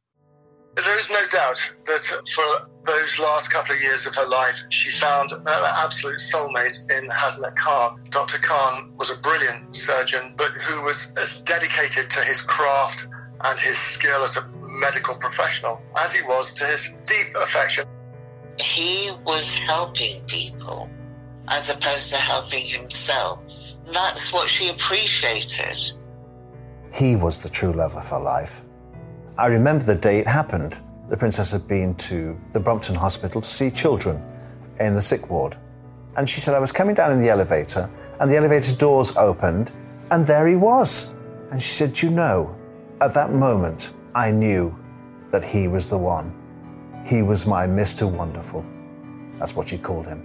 There 0.76 0.98
is 0.98 1.10
no 1.12 1.22
doubt 1.30 1.60
that 1.88 2.06
for 2.34 2.46
those 2.86 3.20
last 3.20 3.52
couple 3.52 3.76
of 3.76 3.82
years 3.82 4.08
of 4.08 4.16
her 4.16 4.28
life, 4.28 4.56
she 4.70 4.92
found 4.92 5.32
an 5.32 5.44
absolute 5.46 6.20
soulmate 6.20 6.80
in 6.92 7.10
Hasnat 7.10 7.56
Khan. 7.56 8.02
Dr. 8.10 8.38
Khan 8.40 8.94
was 8.98 9.12
a 9.12 9.18
brilliant 9.22 9.76
surgeon, 9.76 10.36
but 10.38 10.52
who 10.52 10.84
was 10.84 11.14
as 11.18 11.42
dedicated 11.42 12.10
to 12.10 12.22
his 12.22 12.42
craft 12.44 13.08
and 13.44 13.60
his 13.60 13.78
skill 13.78 14.24
as 14.24 14.38
a 14.38 14.48
medical 14.62 15.18
professional 15.20 15.82
as 15.98 16.14
he 16.14 16.22
was 16.24 16.54
to 16.54 16.66
his 16.66 16.96
deep 17.06 17.36
affection. 17.36 17.86
He 18.60 19.12
was 19.26 19.56
helping 19.56 20.24
people 20.26 20.90
as 21.48 21.70
opposed 21.70 22.10
to 22.12 22.18
helping 22.18 22.66
himself. 22.66 23.40
That's 23.94 24.32
what 24.32 24.50
she 24.50 24.70
appreciated. 24.70 25.80
He 26.94 27.16
was 27.16 27.42
the 27.42 27.50
true 27.50 27.74
love 27.74 27.96
of 27.96 28.08
her 28.10 28.20
life. 28.20 28.64
I 29.40 29.46
remember 29.46 29.86
the 29.86 29.96
day 29.96 30.20
it 30.20 30.28
happened. 30.28 30.80
The 31.08 31.16
princess 31.16 31.50
had 31.50 31.66
been 31.66 31.96
to 31.96 32.38
the 32.52 32.60
Brompton 32.60 32.94
Hospital 32.94 33.40
to 33.40 33.48
see 33.48 33.72
children 33.72 34.22
in 34.82 34.96
the 34.96 35.02
sick 35.02 35.30
ward. 35.30 35.56
And 36.18 36.28
she 36.28 36.42
said, 36.42 36.56
I 36.56 36.60
was 36.60 36.74
coming 36.74 36.94
down 36.94 37.14
in 37.14 37.22
the 37.22 37.30
elevator, 37.30 37.90
and 38.20 38.30
the 38.30 38.36
elevator 38.36 38.76
doors 38.76 39.16
opened, 39.16 39.72
and 40.12 40.28
there 40.28 40.46
he 40.46 40.58
was. 40.58 41.16
And 41.52 41.64
she 41.64 41.70
said, 41.70 42.02
You 42.02 42.10
know, 42.10 42.54
at 43.00 43.14
that 43.14 43.32
moment, 43.32 43.94
I 44.14 44.30
knew 44.30 44.78
that 45.32 45.46
he 45.46 45.70
was 45.70 45.88
the 45.88 45.98
one. 45.98 46.34
He 47.06 47.22
was 47.22 47.48
my 47.48 47.66
Mr. 47.66 48.12
Wonderful. 48.12 48.66
That's 49.38 49.56
what 49.56 49.70
she 49.70 49.78
called 49.78 50.06
him. 50.06 50.22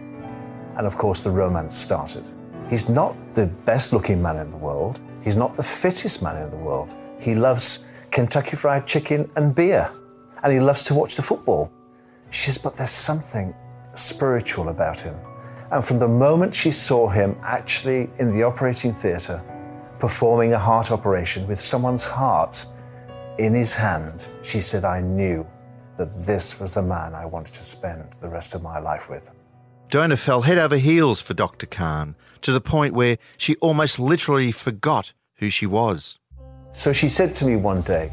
And 0.76 0.88
of 0.88 0.98
course, 0.98 1.22
the 1.22 1.30
romance 1.30 1.76
started. 1.76 2.28
He's 2.68 2.88
not 2.88 3.14
the 3.36 3.46
best 3.46 3.92
looking 3.92 4.20
man 4.20 4.38
in 4.38 4.50
the 4.50 4.56
world. 4.56 5.00
He's 5.22 5.36
not 5.36 5.56
the 5.56 5.62
fittest 5.62 6.20
man 6.20 6.42
in 6.42 6.50
the 6.50 6.56
world. 6.56 6.96
He 7.20 7.36
loves 7.36 7.84
Kentucky 8.14 8.54
Fried 8.54 8.86
Chicken 8.86 9.28
and 9.34 9.52
beer. 9.56 9.90
And 10.44 10.52
he 10.52 10.60
loves 10.60 10.84
to 10.84 10.94
watch 10.94 11.16
the 11.16 11.22
football. 11.22 11.72
She 12.30 12.52
says, 12.52 12.58
but 12.58 12.76
there's 12.76 12.90
something 12.90 13.52
spiritual 13.94 14.68
about 14.68 15.00
him. 15.00 15.16
And 15.72 15.84
from 15.84 15.98
the 15.98 16.06
moment 16.06 16.54
she 16.54 16.70
saw 16.70 17.08
him 17.08 17.36
actually 17.42 18.08
in 18.20 18.32
the 18.32 18.44
operating 18.44 18.94
theatre, 18.94 19.42
performing 19.98 20.52
a 20.52 20.58
heart 20.58 20.92
operation 20.92 21.48
with 21.48 21.60
someone's 21.60 22.04
heart 22.04 22.64
in 23.38 23.52
his 23.52 23.74
hand, 23.74 24.28
she 24.42 24.60
said, 24.60 24.84
I 24.84 25.00
knew 25.00 25.44
that 25.96 26.24
this 26.24 26.60
was 26.60 26.74
the 26.74 26.82
man 26.82 27.14
I 27.14 27.26
wanted 27.26 27.54
to 27.54 27.64
spend 27.64 28.04
the 28.20 28.28
rest 28.28 28.54
of 28.54 28.62
my 28.62 28.78
life 28.78 29.10
with. 29.10 29.28
Diana 29.90 30.16
fell 30.16 30.42
head 30.42 30.58
over 30.58 30.76
heels 30.76 31.20
for 31.20 31.34
Dr. 31.34 31.66
Khan 31.66 32.14
to 32.42 32.52
the 32.52 32.60
point 32.60 32.94
where 32.94 33.18
she 33.38 33.56
almost 33.56 33.98
literally 33.98 34.52
forgot 34.52 35.12
who 35.36 35.50
she 35.50 35.66
was. 35.66 36.20
So 36.74 36.92
she 36.92 37.08
said 37.08 37.36
to 37.36 37.44
me 37.44 37.54
one 37.54 37.82
day, 37.82 38.10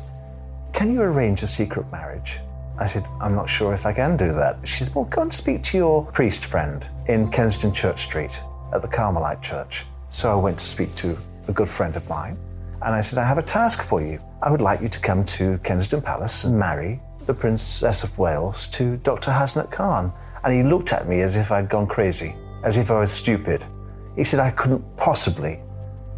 Can 0.72 0.94
you 0.94 1.02
arrange 1.02 1.42
a 1.42 1.48
secret 1.48 1.92
marriage? 1.92 2.38
I 2.78 2.86
said, 2.86 3.08
I'm 3.20 3.34
not 3.34 3.50
sure 3.50 3.74
if 3.74 3.88
I 3.88 3.92
can 3.92 4.16
do 4.16 4.32
that. 4.34 4.60
She 4.64 4.84
said, 4.84 4.94
Well, 4.94 5.06
go 5.06 5.24
and 5.24 5.34
speak 5.34 5.64
to 5.64 5.78
your 5.78 6.06
priest 6.06 6.46
friend 6.46 6.88
in 7.08 7.32
Kensington 7.32 7.74
Church 7.74 8.02
Street 8.02 8.40
at 8.72 8.84
the 8.84 8.88
Carmelite 8.88 9.42
Church. 9.42 9.86
So 10.12 10.32
I 10.32 10.36
went 10.36 10.60
to 10.60 10.64
speak 10.64 10.94
to 10.98 11.18
a 11.48 11.52
good 11.52 11.68
friend 11.68 11.98
of 11.98 12.08
mine, 12.08 12.38
and 12.84 12.94
I 12.94 13.02
said, 13.02 13.18
I 13.18 13.26
have 13.26 13.40
a 13.40 13.42
task 13.42 13.82
for 13.82 14.00
you. 14.00 14.22
I 14.44 14.52
would 14.52 14.62
like 14.62 14.80
you 14.80 14.90
to 14.90 15.00
come 15.00 15.26
to 15.26 15.58
Kensington 15.64 16.04
Palace 16.04 16.44
and 16.44 16.58
marry 16.58 17.02
the 17.26 17.34
Princess 17.34 18.04
of 18.04 18.16
Wales 18.20 18.68
to 18.68 18.98
Dr. 18.98 19.32
Hasnat 19.32 19.72
Khan. 19.72 20.14
And 20.44 20.54
he 20.54 20.62
looked 20.62 20.94
at 20.94 21.08
me 21.08 21.22
as 21.22 21.36
if 21.36 21.52
I'd 21.52 21.68
gone 21.68 21.88
crazy, 21.88 22.36
as 22.64 22.78
if 22.78 22.92
I 22.92 23.00
was 23.00 23.12
stupid. 23.12 23.66
He 24.16 24.24
said, 24.24 24.40
I 24.40 24.52
couldn't 24.52 24.84
possibly 24.98 25.60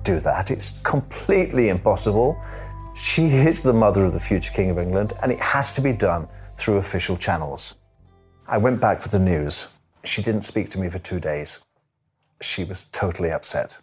do 0.03 0.19
that. 0.19 0.51
It's 0.51 0.79
completely 0.83 1.69
impossible. 1.69 2.39
She 2.95 3.27
is 3.27 3.62
the 3.62 3.74
mother 3.74 4.05
of 4.05 4.13
the 4.13 4.19
future 4.19 4.53
King 4.53 4.69
of 4.69 4.77
England, 4.77 5.13
and 5.22 5.31
it 5.31 5.39
has 5.39 5.74
to 5.75 5.81
be 5.81 5.93
done 5.93 6.27
through 6.57 6.77
official 6.77 7.17
channels. 7.17 7.77
I 8.48 8.57
went 8.57 8.79
back 8.79 9.01
with 9.01 9.12
the 9.12 9.19
news. 9.19 9.69
She 10.03 10.22
didn't 10.22 10.43
speak 10.43 10.69
to 10.69 10.79
me 10.79 10.89
for 10.89 11.00
two 11.00 11.19
days. 11.19 11.60
She 12.41 12.63
was 12.63 12.83
totally 12.86 13.31
upset. 13.31 13.79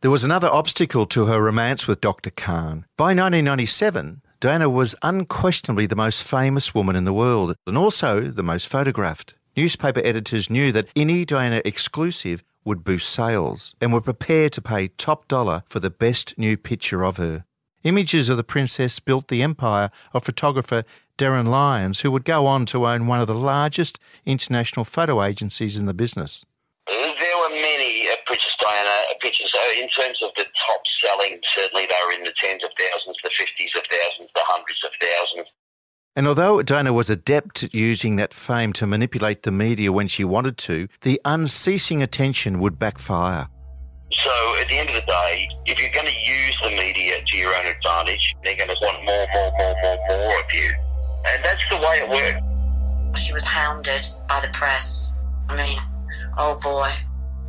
There 0.00 0.10
was 0.10 0.24
another 0.24 0.48
obstacle 0.48 1.06
to 1.06 1.26
her 1.26 1.42
romance 1.42 1.88
with 1.88 2.00
Dr. 2.00 2.30
Khan. 2.30 2.84
By 2.96 3.06
1997, 3.06 4.22
Diana 4.40 4.70
was 4.70 4.94
unquestionably 5.02 5.86
the 5.86 5.96
most 5.96 6.22
famous 6.22 6.72
woman 6.72 6.94
in 6.94 7.04
the 7.04 7.12
world 7.12 7.56
and 7.66 7.76
also 7.76 8.30
the 8.30 8.44
most 8.44 8.68
photographed. 8.68 9.34
Newspaper 9.56 10.00
editors 10.04 10.48
knew 10.48 10.70
that 10.70 10.86
any 10.94 11.24
Diana 11.24 11.60
exclusive 11.64 12.44
would 12.68 12.84
boost 12.84 13.08
sales 13.08 13.74
and 13.80 13.92
were 13.92 14.00
prepared 14.00 14.52
to 14.52 14.62
pay 14.62 14.88
top 14.88 15.26
dollar 15.26 15.64
for 15.68 15.80
the 15.80 15.90
best 15.90 16.38
new 16.38 16.56
picture 16.56 17.02
of 17.02 17.16
her. 17.16 17.44
Images 17.82 18.28
of 18.28 18.36
the 18.36 18.44
princess 18.44 19.00
built 19.00 19.28
the 19.28 19.42
empire 19.42 19.90
of 20.12 20.22
photographer 20.22 20.84
Darren 21.16 21.48
Lyons, 21.48 22.00
who 22.00 22.10
would 22.10 22.24
go 22.24 22.46
on 22.46 22.66
to 22.66 22.86
own 22.86 23.06
one 23.06 23.20
of 23.20 23.26
the 23.26 23.34
largest 23.34 23.98
international 24.26 24.84
photo 24.84 25.22
agencies 25.22 25.78
in 25.78 25.86
the 25.86 25.94
business. 25.94 26.44
There 26.86 27.38
were 27.38 27.50
many 27.50 28.08
uh, 28.08 28.16
Princess 28.26 28.54
Diana 28.60 29.14
pictures. 29.20 29.52
Uh, 29.54 29.82
in 29.82 29.88
terms 29.88 30.22
of 30.22 30.30
the 30.36 30.44
top 30.44 30.82
selling, 31.00 31.40
certainly 31.42 31.86
they 31.86 32.00
were 32.06 32.12
in 32.18 32.24
the 32.24 32.34
tens 32.36 32.62
of 32.62 32.70
thousands, 32.78 33.16
the 33.24 33.30
fifties 33.30 33.72
of 33.76 33.82
thousands, 33.90 34.30
the 34.34 34.42
hundreds 34.44 34.84
of 34.84 34.90
thousands. 35.00 35.48
And 36.18 36.26
although 36.26 36.60
Diana 36.64 36.92
was 36.92 37.10
adept 37.10 37.62
at 37.62 37.72
using 37.72 38.16
that 38.16 38.34
fame 38.34 38.72
to 38.72 38.88
manipulate 38.88 39.44
the 39.44 39.52
media 39.52 39.92
when 39.92 40.08
she 40.08 40.24
wanted 40.24 40.58
to, 40.58 40.88
the 41.02 41.20
unceasing 41.24 42.02
attention 42.02 42.58
would 42.58 42.76
backfire. 42.76 43.46
So 44.10 44.56
at 44.60 44.66
the 44.66 44.78
end 44.78 44.88
of 44.88 44.96
the 44.96 45.02
day, 45.02 45.48
if 45.66 45.80
you're 45.80 45.92
going 45.92 46.08
to 46.08 46.18
use 46.28 46.60
the 46.64 46.70
media 46.70 47.22
to 47.24 47.36
your 47.36 47.54
own 47.54 47.66
advantage, 47.66 48.34
they're 48.42 48.56
going 48.56 48.68
to 48.68 48.76
want 48.82 49.04
more, 49.04 49.26
more, 49.32 49.52
more, 49.58 49.76
more, 49.80 50.08
more 50.08 50.40
of 50.40 50.52
you. 50.52 50.72
And 51.28 51.44
that's 51.44 51.68
the 51.70 51.76
way 51.76 52.02
it 52.02 52.08
worked. 52.10 53.16
She 53.16 53.32
was 53.32 53.44
hounded 53.44 54.08
by 54.28 54.40
the 54.40 54.50
press. 54.52 55.16
I 55.48 55.54
mean, 55.54 55.78
oh 56.36 56.58
boy, 56.60 56.88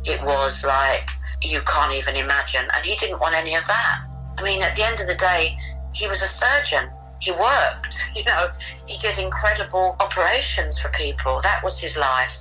it 0.04 0.22
was 0.22 0.64
like 0.64 1.10
you 1.42 1.60
can't 1.66 1.92
even 1.92 2.14
imagine. 2.14 2.68
And 2.76 2.86
he 2.86 2.94
didn't 2.98 3.18
want 3.18 3.34
any 3.34 3.56
of 3.56 3.66
that. 3.66 4.04
I 4.38 4.44
mean, 4.44 4.62
at 4.62 4.76
the 4.76 4.84
end 4.84 5.00
of 5.00 5.08
the 5.08 5.16
day, 5.16 5.58
he 5.92 6.06
was 6.06 6.22
a 6.22 6.28
surgeon 6.28 6.88
he 7.20 7.30
worked. 7.32 7.96
You 8.16 8.24
know, 8.24 8.48
he 8.86 8.98
did 8.98 9.18
incredible 9.18 9.96
operations 10.00 10.80
for 10.80 10.90
people. 10.90 11.40
That 11.42 11.62
was 11.62 11.78
his 11.78 11.96
life. 11.96 12.36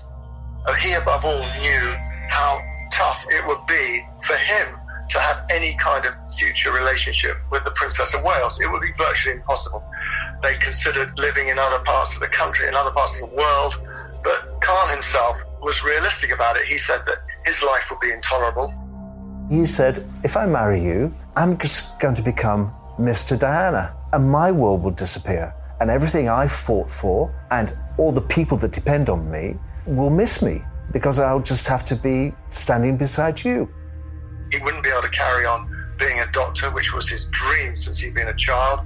He, 0.81 0.93
above 0.93 1.23
all, 1.23 1.39
knew 1.61 1.95
how 2.27 2.59
tough 2.91 3.23
it 3.29 3.45
would 3.47 3.65
be 3.67 4.01
for 4.25 4.35
him 4.35 4.75
to 5.09 5.19
have 5.19 5.45
any 5.49 5.75
kind 5.77 6.05
of 6.05 6.13
future 6.33 6.71
relationship 6.71 7.37
with 7.51 7.63
the 7.65 7.71
Princess 7.71 8.13
of 8.13 8.23
Wales. 8.23 8.59
It 8.59 8.69
would 8.71 8.81
be 8.81 8.91
virtually 8.97 9.35
impossible. 9.35 9.83
They 10.41 10.55
considered 10.55 11.17
living 11.17 11.49
in 11.49 11.59
other 11.59 11.83
parts 11.83 12.15
of 12.15 12.21
the 12.21 12.27
country, 12.27 12.67
in 12.67 12.75
other 12.75 12.91
parts 12.91 13.21
of 13.21 13.29
the 13.29 13.35
world, 13.35 13.75
but 14.23 14.59
Khan 14.61 14.89
himself 14.89 15.37
was 15.61 15.83
realistic 15.83 16.33
about 16.33 16.57
it. 16.57 16.63
He 16.63 16.77
said 16.77 17.01
that 17.05 17.17
his 17.45 17.61
life 17.63 17.87
would 17.89 17.99
be 17.99 18.11
intolerable. 18.11 18.73
He 19.49 19.65
said, 19.65 20.03
If 20.23 20.37
I 20.37 20.45
marry 20.45 20.83
you, 20.83 21.13
I'm 21.35 21.57
just 21.57 21.99
going 21.99 22.15
to 22.15 22.21
become 22.21 22.71
Mr. 22.99 23.37
Diana, 23.37 23.93
and 24.13 24.29
my 24.29 24.51
world 24.51 24.83
will 24.83 24.91
disappear. 24.91 25.53
And 25.81 25.89
everything 25.89 26.27
I 26.27 26.47
fought 26.47 26.89
for 26.89 27.33
and 27.51 27.75
all 27.97 28.11
the 28.11 28.21
people 28.21 28.57
that 28.57 28.71
depend 28.71 29.09
on 29.09 29.29
me 29.31 29.55
will 29.85 30.09
miss 30.09 30.41
me 30.41 30.61
because 30.91 31.19
I'll 31.19 31.39
just 31.39 31.67
have 31.67 31.83
to 31.85 31.95
be 31.95 32.33
standing 32.49 32.97
beside 32.97 33.43
you. 33.43 33.69
He 34.51 34.59
wouldn't 34.63 34.83
be 34.83 34.89
able 34.89 35.03
to 35.03 35.09
carry 35.09 35.45
on 35.45 35.69
being 35.99 36.19
a 36.19 36.31
doctor, 36.31 36.71
which 36.71 36.93
was 36.93 37.07
his 37.07 37.29
dream 37.31 37.77
since 37.77 37.99
he'd 37.99 38.13
been 38.13 38.29
a 38.29 38.35
child. 38.35 38.79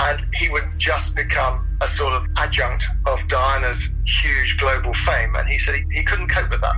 And 0.00 0.20
he 0.34 0.48
would 0.50 0.68
just 0.76 1.16
become 1.16 1.66
a 1.80 1.88
sort 1.88 2.12
of 2.12 2.26
adjunct 2.36 2.84
of 3.06 3.26
Diana's 3.28 3.88
huge 4.06 4.58
global 4.58 4.92
fame. 4.94 5.34
And 5.34 5.48
he 5.48 5.58
said 5.58 5.74
he, 5.74 5.84
he 5.92 6.04
couldn't 6.04 6.28
cope 6.28 6.50
with 6.50 6.60
that. 6.60 6.76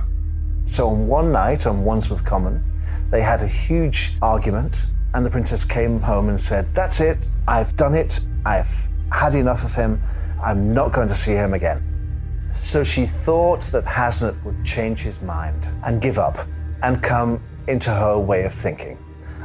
So 0.63 0.89
on 0.89 1.07
one 1.07 1.31
night 1.31 1.67
on 1.67 1.83
Wandsworth 1.83 2.23
Common, 2.23 2.63
they 3.11 3.21
had 3.21 3.41
a 3.41 3.47
huge 3.47 4.13
argument, 4.21 4.87
and 5.13 5.25
the 5.25 5.29
princess 5.29 5.65
came 5.65 5.99
home 5.99 6.29
and 6.29 6.39
said, 6.39 6.73
That's 6.73 7.01
it, 7.01 7.27
I've 7.47 7.75
done 7.75 7.95
it, 7.95 8.19
I've 8.45 8.73
had 9.11 9.35
enough 9.35 9.63
of 9.63 9.75
him, 9.75 10.01
I'm 10.41 10.73
not 10.73 10.91
going 10.91 11.07
to 11.07 11.15
see 11.15 11.33
him 11.33 11.53
again. 11.53 11.83
So 12.53 12.83
she 12.83 13.05
thought 13.05 13.61
that 13.67 13.85
Hasnat 13.85 14.43
would 14.43 14.63
change 14.65 15.01
his 15.01 15.21
mind 15.21 15.69
and 15.85 16.01
give 16.01 16.19
up 16.19 16.47
and 16.83 17.01
come 17.01 17.41
into 17.67 17.91
her 17.91 18.17
way 18.17 18.43
of 18.43 18.53
thinking. 18.53 18.97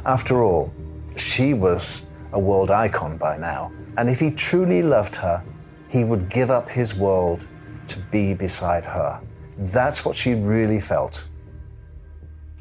After 0.05 0.43
all, 0.43 0.73
she 1.17 1.55
was 1.55 2.07
a 2.33 2.39
world 2.39 2.71
icon 2.71 3.17
by 3.17 3.37
now, 3.37 3.73
and 3.97 4.09
if 4.09 4.21
he 4.21 4.31
truly 4.31 4.83
loved 4.83 5.17
her, 5.17 5.43
he 5.89 6.05
would 6.05 6.29
give 6.29 6.51
up 6.51 6.69
his 6.69 6.95
world 6.97 7.47
to 7.89 7.99
be 8.11 8.35
beside 8.35 8.85
her. 8.85 9.21
That's 9.59 10.05
what 10.05 10.17
she 10.17 10.35
really 10.35 10.81
felt. 10.81 11.29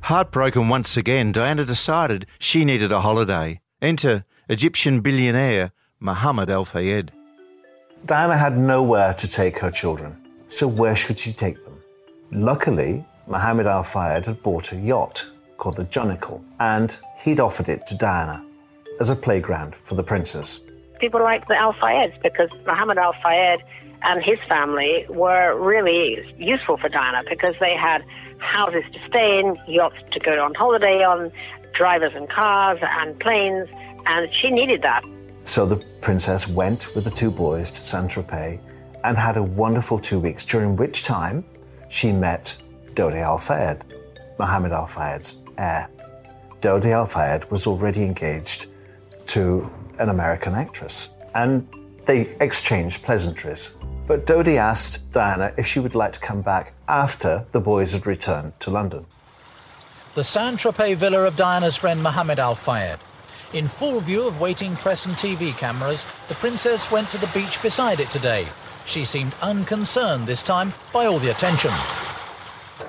Heartbroken 0.05 0.69
once 0.69 0.97
again, 0.97 1.31
Diana 1.31 1.65
decided 1.65 2.27
she 2.37 2.63
needed 2.63 2.91
a 2.91 3.01
holiday. 3.01 3.59
Enter 3.81 4.23
Egyptian 4.47 5.01
billionaire 5.01 5.71
Mohammed 5.99 6.47
Al 6.47 6.63
Fayed. 6.63 7.11
Diana 8.05 8.37
had 8.37 8.55
nowhere 8.55 9.15
to 9.15 9.27
take 9.27 9.57
her 9.57 9.71
children, 9.71 10.15
so 10.47 10.67
where 10.67 10.95
should 10.95 11.17
she 11.17 11.33
take 11.33 11.63
them? 11.65 11.81
Luckily, 12.31 13.03
Mohammed 13.25 13.65
Al 13.65 13.81
Fayed 13.81 14.27
had 14.27 14.43
bought 14.43 14.73
a 14.73 14.75
yacht 14.75 15.25
called 15.57 15.75
the 15.75 15.85
Jonikal, 15.85 16.39
and 16.59 16.95
he'd 17.23 17.39
offered 17.39 17.67
it 17.67 17.87
to 17.87 17.95
Diana 17.95 18.45
as 18.99 19.09
a 19.09 19.15
playground 19.15 19.73
for 19.73 19.95
the 19.95 20.03
princess. 20.03 20.61
People 20.99 21.21
liked 21.21 21.47
the 21.47 21.57
Al 21.57 21.73
Fayeds 21.73 22.21
because 22.21 22.51
Mohammed 22.67 22.99
Al 22.99 23.13
Fayed 23.23 23.63
and 24.05 24.23
his 24.23 24.39
family 24.47 25.05
were 25.09 25.59
really 25.59 26.23
useful 26.37 26.77
for 26.77 26.89
Diana 26.89 27.23
because 27.27 27.55
they 27.59 27.75
had 27.75 28.05
houses 28.37 28.83
to 28.93 28.99
stay 29.07 29.39
in, 29.39 29.57
yachts 29.67 29.97
to 30.11 30.19
go 30.19 30.43
on 30.43 30.53
holiday 30.53 31.03
on, 31.03 31.31
drivers 31.73 32.13
and 32.15 32.29
cars 32.29 32.79
and 32.81 33.19
planes, 33.19 33.67
and 34.05 34.33
she 34.33 34.49
needed 34.49 34.81
that. 34.83 35.03
So 35.43 35.65
the 35.65 35.77
princess 36.01 36.47
went 36.47 36.95
with 36.95 37.03
the 37.03 37.11
two 37.11 37.31
boys 37.31 37.71
to 37.71 37.81
Saint 37.81 38.11
Tropez 38.11 38.59
and 39.03 39.17
had 39.17 39.37
a 39.37 39.43
wonderful 39.43 39.99
two 39.99 40.19
weeks, 40.19 40.45
during 40.45 40.75
which 40.75 41.03
time 41.03 41.43
she 41.89 42.11
met 42.11 42.55
Dodi 42.93 43.21
Al 43.21 43.37
Fayed, 43.37 43.83
Mohammed 44.39 44.71
Al 44.71 44.87
Fayed's 44.87 45.37
heir. 45.57 45.89
Dodi 46.61 46.91
Al 46.91 47.05
Fayed 47.05 47.49
was 47.51 47.67
already 47.67 48.03
engaged 48.03 48.67
to 49.27 49.69
an 49.99 50.09
American 50.09 50.55
actress, 50.55 51.09
and 51.33 51.67
they 52.05 52.35
exchanged 52.39 53.03
pleasantries. 53.03 53.75
But 54.07 54.27
Dodi 54.27 54.57
asked 54.57 55.11
Diana 55.11 55.51
if 55.57 55.65
she 55.65 55.79
would 55.79 55.95
like 55.95 56.11
to 56.11 56.19
come 56.19 56.41
back 56.41 56.73
after 56.87 57.45
the 57.51 57.59
boys 57.59 57.93
had 57.93 58.05
returned 58.05 58.59
to 58.59 58.69
London. 58.69 59.07
The 60.13 60.23
Saint 60.23 60.59
Tropez 60.59 60.95
villa 60.95 61.23
of 61.23 61.35
Diana's 61.35 61.75
friend 61.75 62.03
Mohammed 62.03 62.39
Al 62.39 62.55
Fayed. 62.55 62.99
In 63.51 63.67
full 63.67 63.99
view 63.99 64.27
of 64.27 64.39
waiting 64.39 64.75
press 64.75 65.05
and 65.05 65.15
TV 65.15 65.57
cameras, 65.57 66.05
the 66.27 66.35
princess 66.35 66.91
went 66.91 67.09
to 67.11 67.17
the 67.17 67.27
beach 67.27 67.61
beside 67.61 67.99
it 67.99 68.11
today. 68.11 68.47
She 68.85 69.05
seemed 69.05 69.33
unconcerned 69.41 70.27
this 70.27 70.43
time 70.43 70.73
by 70.93 71.05
all 71.05 71.17
the 71.17 71.31
attention. 71.31 71.71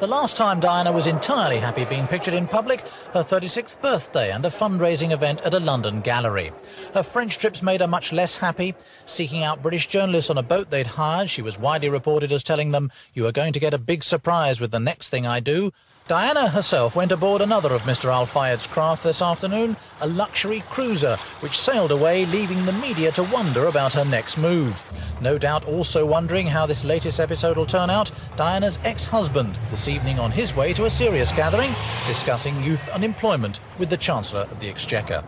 The 0.01 0.07
last 0.07 0.37
time 0.37 0.61
Diana 0.61 0.93
was 0.93 1.07
entirely 1.07 1.59
happy 1.59 1.87
being 1.87 2.07
pictured 2.07 2.35
in 2.35 2.47
public, 2.47 2.81
her 3.13 3.23
36th 3.23 3.81
birthday 3.81 4.31
and 4.31 4.45
a 4.45 4.51
fundraising 4.51 5.11
event 5.11 5.41
at 5.43 5.55
a 5.55 5.61
London 5.61 6.01
gallery. 6.01 6.53
Her 6.93 7.03
French 7.03 7.39
trips 7.39 7.63
made 7.63 7.81
her 7.81 7.87
much 7.87 8.13
less 8.13 8.37
happy. 8.37 8.75
Seeking 9.07 9.43
out 9.43 9.63
British 9.63 9.87
journalists 9.87 10.29
on 10.29 10.37
a 10.37 10.43
boat 10.43 10.69
they'd 10.69 10.87
hired, 10.87 11.31
she 11.31 11.41
was 11.41 11.59
widely 11.59 11.89
reported 11.89 12.31
as 12.31 12.43
telling 12.43 12.73
them, 12.73 12.91
You 13.15 13.27
are 13.27 13.33
going 13.33 13.55
to 13.55 13.61
get 13.61 13.73
a 13.73 13.79
big 13.79 14.05
surprise 14.05 14.61
with 14.61 14.71
the 14.71 14.81
next 14.81 15.09
thing 15.09 15.27
I 15.27 15.41
do. 15.41 15.73
Diana 16.09 16.49
herself 16.49 16.95
went 16.95 17.11
aboard 17.11 17.43
another 17.43 17.73
of 17.73 17.83
Mr. 17.83 18.13
Al 18.13 18.27
Fayed's 18.27 18.65
craft 18.65 19.03
this 19.03 19.21
afternoon, 19.21 19.77
a 20.01 20.07
luxury 20.07 20.63
cruiser, 20.71 21.17
which 21.41 21.59
sailed 21.59 21.91
away, 21.91 22.25
leaving 22.27 22.65
the 22.65 22.73
media 22.73 23.11
to 23.11 23.25
wonder 23.25 23.67
about 23.67 23.93
her 23.95 24.05
next 24.05 24.39
move. 24.39 24.87
No 25.21 25.37
doubt 25.37 25.65
also 25.65 26.07
wondering 26.07 26.47
how 26.47 26.65
this 26.65 26.85
latest 26.85 27.19
episode 27.19 27.57
will 27.57 27.67
turn 27.67 27.91
out, 27.91 28.13
Diana's 28.37 28.79
ex 28.85 29.05
husband, 29.05 29.59
this 29.73 29.89
evening 29.89 30.21
on 30.21 30.31
his 30.31 30.55
way 30.55 30.73
to 30.75 30.85
a 30.85 30.91
serious 30.91 31.33
gathering, 31.33 31.73
discussing 32.07 32.63
youth 32.63 32.89
unemployment 32.91 33.59
with 33.77 33.91
the 33.91 33.97
Chancellor 33.97 34.43
of 34.43 34.61
the 34.61 34.69
Exchequer. 34.69 35.25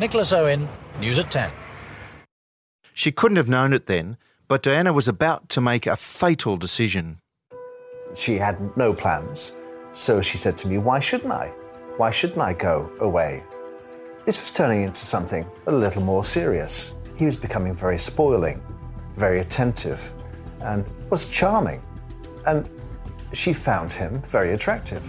Nicholas 0.00 0.32
Owen, 0.32 0.66
News 0.98 1.18
at 1.18 1.30
10. 1.30 1.50
She 2.94 3.12
couldn't 3.12 3.36
have 3.36 3.50
known 3.50 3.74
it 3.74 3.84
then, 3.84 4.16
but 4.48 4.62
Diana 4.62 4.94
was 4.94 5.08
about 5.08 5.50
to 5.50 5.60
make 5.60 5.86
a 5.86 5.94
fatal 5.94 6.56
decision. 6.56 7.18
She 8.14 8.38
had 8.38 8.74
no 8.78 8.94
plans 8.94 9.52
so 9.92 10.20
she 10.20 10.38
said 10.38 10.56
to 10.58 10.68
me, 10.68 10.78
Why 10.78 10.98
shouldn't 10.98 11.32
I? 11.32 11.48
Why 11.96 12.10
shouldn't 12.10 12.40
I 12.40 12.54
go 12.54 12.90
away? 13.00 13.42
This 14.24 14.40
was 14.40 14.50
turning 14.50 14.82
into 14.82 15.04
something 15.04 15.46
a 15.66 15.72
little 15.72 16.02
more 16.02 16.24
serious. 16.24 16.94
He 17.16 17.26
was 17.26 17.36
becoming 17.36 17.74
very 17.74 17.98
spoiling, 17.98 18.62
very 19.16 19.40
attentive, 19.40 20.00
and 20.60 20.84
was 21.10 21.26
charming. 21.26 21.82
And 22.46 22.68
she 23.32 23.52
found 23.52 23.92
him 23.92 24.22
very 24.22 24.54
attractive. 24.54 25.02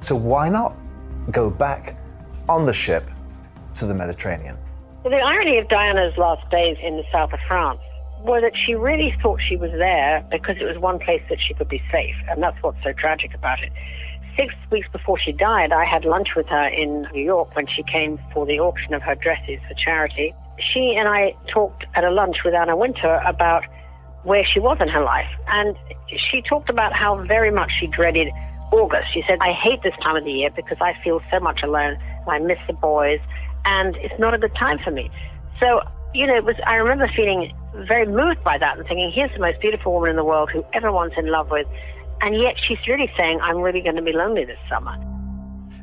So 0.00 0.16
why 0.16 0.48
not 0.48 0.74
go 1.30 1.50
back 1.50 1.96
on 2.48 2.66
the 2.66 2.72
ship 2.72 3.04
to 3.74 3.86
the 3.86 3.94
Mediterranean? 3.94 4.56
Well, 5.02 5.10
the 5.10 5.20
irony 5.20 5.58
of 5.58 5.68
Diana's 5.68 6.16
last 6.16 6.48
days 6.50 6.78
in 6.82 6.96
the 6.96 7.04
south 7.12 7.32
of 7.32 7.40
France 7.46 7.80
was 8.20 8.42
that 8.42 8.56
she 8.56 8.74
really 8.74 9.14
thought 9.22 9.40
she 9.40 9.56
was 9.56 9.70
there 9.72 10.26
because 10.30 10.56
it 10.58 10.64
was 10.64 10.78
one 10.78 10.98
place 10.98 11.22
that 11.28 11.40
she 11.40 11.54
could 11.54 11.68
be 11.68 11.82
safe. 11.92 12.16
And 12.28 12.42
that's 12.42 12.60
what's 12.62 12.82
so 12.82 12.92
tragic 12.92 13.34
about 13.34 13.62
it 13.62 13.72
six 14.36 14.54
weeks 14.70 14.88
before 14.92 15.18
she 15.18 15.32
died, 15.32 15.72
I 15.72 15.84
had 15.84 16.04
lunch 16.04 16.34
with 16.36 16.46
her 16.48 16.68
in 16.68 17.08
New 17.12 17.24
York 17.24 17.54
when 17.56 17.66
she 17.66 17.82
came 17.82 18.18
for 18.32 18.46
the 18.46 18.60
auction 18.60 18.94
of 18.94 19.02
her 19.02 19.14
dresses 19.14 19.58
for 19.66 19.74
charity. 19.74 20.34
She 20.58 20.94
and 20.96 21.08
I 21.08 21.34
talked 21.48 21.84
at 21.94 22.04
a 22.04 22.10
lunch 22.10 22.44
with 22.44 22.54
Anna 22.54 22.76
Wintour 22.76 23.22
about 23.26 23.64
where 24.22 24.44
she 24.44 24.60
was 24.60 24.78
in 24.80 24.88
her 24.88 25.02
life. 25.02 25.28
And 25.48 25.76
she 26.16 26.42
talked 26.42 26.68
about 26.68 26.92
how 26.92 27.22
very 27.24 27.50
much 27.50 27.72
she 27.72 27.86
dreaded 27.86 28.28
August. 28.72 29.12
She 29.12 29.22
said, 29.26 29.38
I 29.40 29.52
hate 29.52 29.82
this 29.82 29.94
time 30.00 30.16
of 30.16 30.24
the 30.24 30.32
year 30.32 30.50
because 30.50 30.78
I 30.80 30.94
feel 31.02 31.20
so 31.30 31.40
much 31.40 31.62
alone. 31.62 31.96
and 31.96 32.28
I 32.28 32.38
miss 32.38 32.58
the 32.66 32.72
boys, 32.72 33.20
and 33.64 33.96
it's 33.96 34.18
not 34.18 34.34
a 34.34 34.38
good 34.38 34.54
time 34.54 34.78
for 34.78 34.90
me. 34.90 35.10
So, 35.60 35.82
you 36.12 36.26
know, 36.26 36.34
it 36.34 36.44
was, 36.44 36.56
I 36.66 36.76
remember 36.76 37.08
feeling 37.08 37.54
very 37.74 38.06
moved 38.06 38.42
by 38.42 38.58
that 38.58 38.78
and 38.78 38.86
thinking, 38.86 39.10
here's 39.10 39.32
the 39.32 39.38
most 39.38 39.60
beautiful 39.60 39.92
woman 39.92 40.10
in 40.10 40.16
the 40.16 40.24
world 40.24 40.50
who 40.50 40.64
everyone's 40.72 41.12
in 41.16 41.26
love 41.26 41.50
with 41.50 41.66
and 42.20 42.36
yet 42.36 42.58
she's 42.58 42.86
really 42.86 43.10
saying, 43.16 43.40
I'm 43.40 43.58
really 43.58 43.80
going 43.80 43.96
to 43.96 44.02
be 44.02 44.12
lonely 44.12 44.44
this 44.44 44.58
summer. 44.68 44.96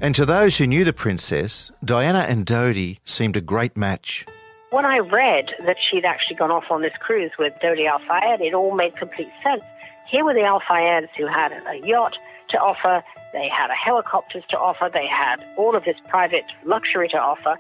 And 0.01 0.13
to 0.15 0.25
those 0.25 0.57
who 0.57 0.67
knew 0.67 0.83
the 0.83 0.93
princess, 0.93 1.71
Diana 1.85 2.25
and 2.27 2.45
Dodi 2.45 2.99
seemed 3.05 3.37
a 3.37 3.41
great 3.41 3.77
match. 3.77 4.25
When 4.71 4.85
I 4.85 4.99
read 4.99 5.53
that 5.65 5.79
she'd 5.79 6.03
actually 6.03 6.35
gone 6.35 6.51
off 6.51 6.71
on 6.71 6.81
this 6.81 6.93
cruise 6.99 7.31
with 7.37 7.53
Dodi 7.61 7.85
Al 7.85 7.99
Fayed, 7.99 8.41
it 8.41 8.53
all 8.53 8.75
made 8.75 8.97
complete 8.97 9.29
sense. 9.43 9.61
Here 10.07 10.25
were 10.25 10.33
the 10.33 10.43
Al 10.43 10.59
Fayeds 10.59 11.09
who 11.15 11.27
had 11.27 11.51
a 11.51 11.77
yacht 11.85 12.17
to 12.49 12.59
offer, 12.59 13.03
they 13.31 13.47
had 13.47 13.69
a 13.69 13.75
helicopters 13.75 14.43
to 14.49 14.59
offer, 14.59 14.89
they 14.91 15.07
had 15.07 15.45
all 15.57 15.75
of 15.75 15.85
this 15.85 15.97
private 16.09 16.45
luxury 16.65 17.07
to 17.09 17.19
offer, 17.19 17.57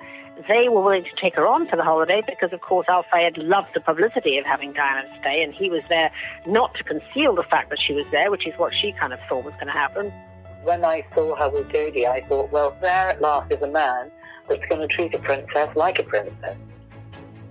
they 0.47 0.67
were 0.67 0.81
willing 0.81 1.03
to 1.03 1.15
take 1.15 1.35
her 1.35 1.45
on 1.47 1.67
for 1.67 1.75
the 1.75 1.83
holiday 1.83 2.21
because, 2.25 2.51
of 2.53 2.61
course, 2.61 2.87
Al 2.89 3.05
Fayed 3.11 3.37
loved 3.37 3.69
the 3.73 3.79
publicity 3.79 4.37
of 4.37 4.45
having 4.45 4.73
Diana 4.73 5.07
stay, 5.21 5.43
and 5.43 5.53
he 5.53 5.69
was 5.69 5.83
there 5.89 6.11
not 6.47 6.73
to 6.75 6.83
conceal 6.83 7.35
the 7.35 7.43
fact 7.43 7.69
that 7.69 7.79
she 7.79 7.93
was 7.93 8.05
there, 8.11 8.31
which 8.31 8.47
is 8.47 8.53
what 8.57 8.73
she 8.73 8.91
kind 8.93 9.13
of 9.13 9.19
thought 9.29 9.45
was 9.45 9.53
going 9.55 9.67
to 9.67 9.73
happen. 9.73 10.11
When 10.63 10.83
I 10.83 11.05
saw 11.15 11.35
her 11.35 11.49
with 11.49 11.69
Dodi, 11.69 12.07
I 12.07 12.21
thought, 12.27 12.51
well, 12.51 12.75
there 12.81 13.09
at 13.09 13.21
last 13.21 13.51
is 13.51 13.61
a 13.61 13.67
man 13.67 14.09
that's 14.49 14.65
going 14.67 14.81
to 14.81 14.87
treat 14.87 15.13
a 15.13 15.19
princess 15.19 15.69
like 15.75 15.99
a 15.99 16.03
princess. 16.03 16.57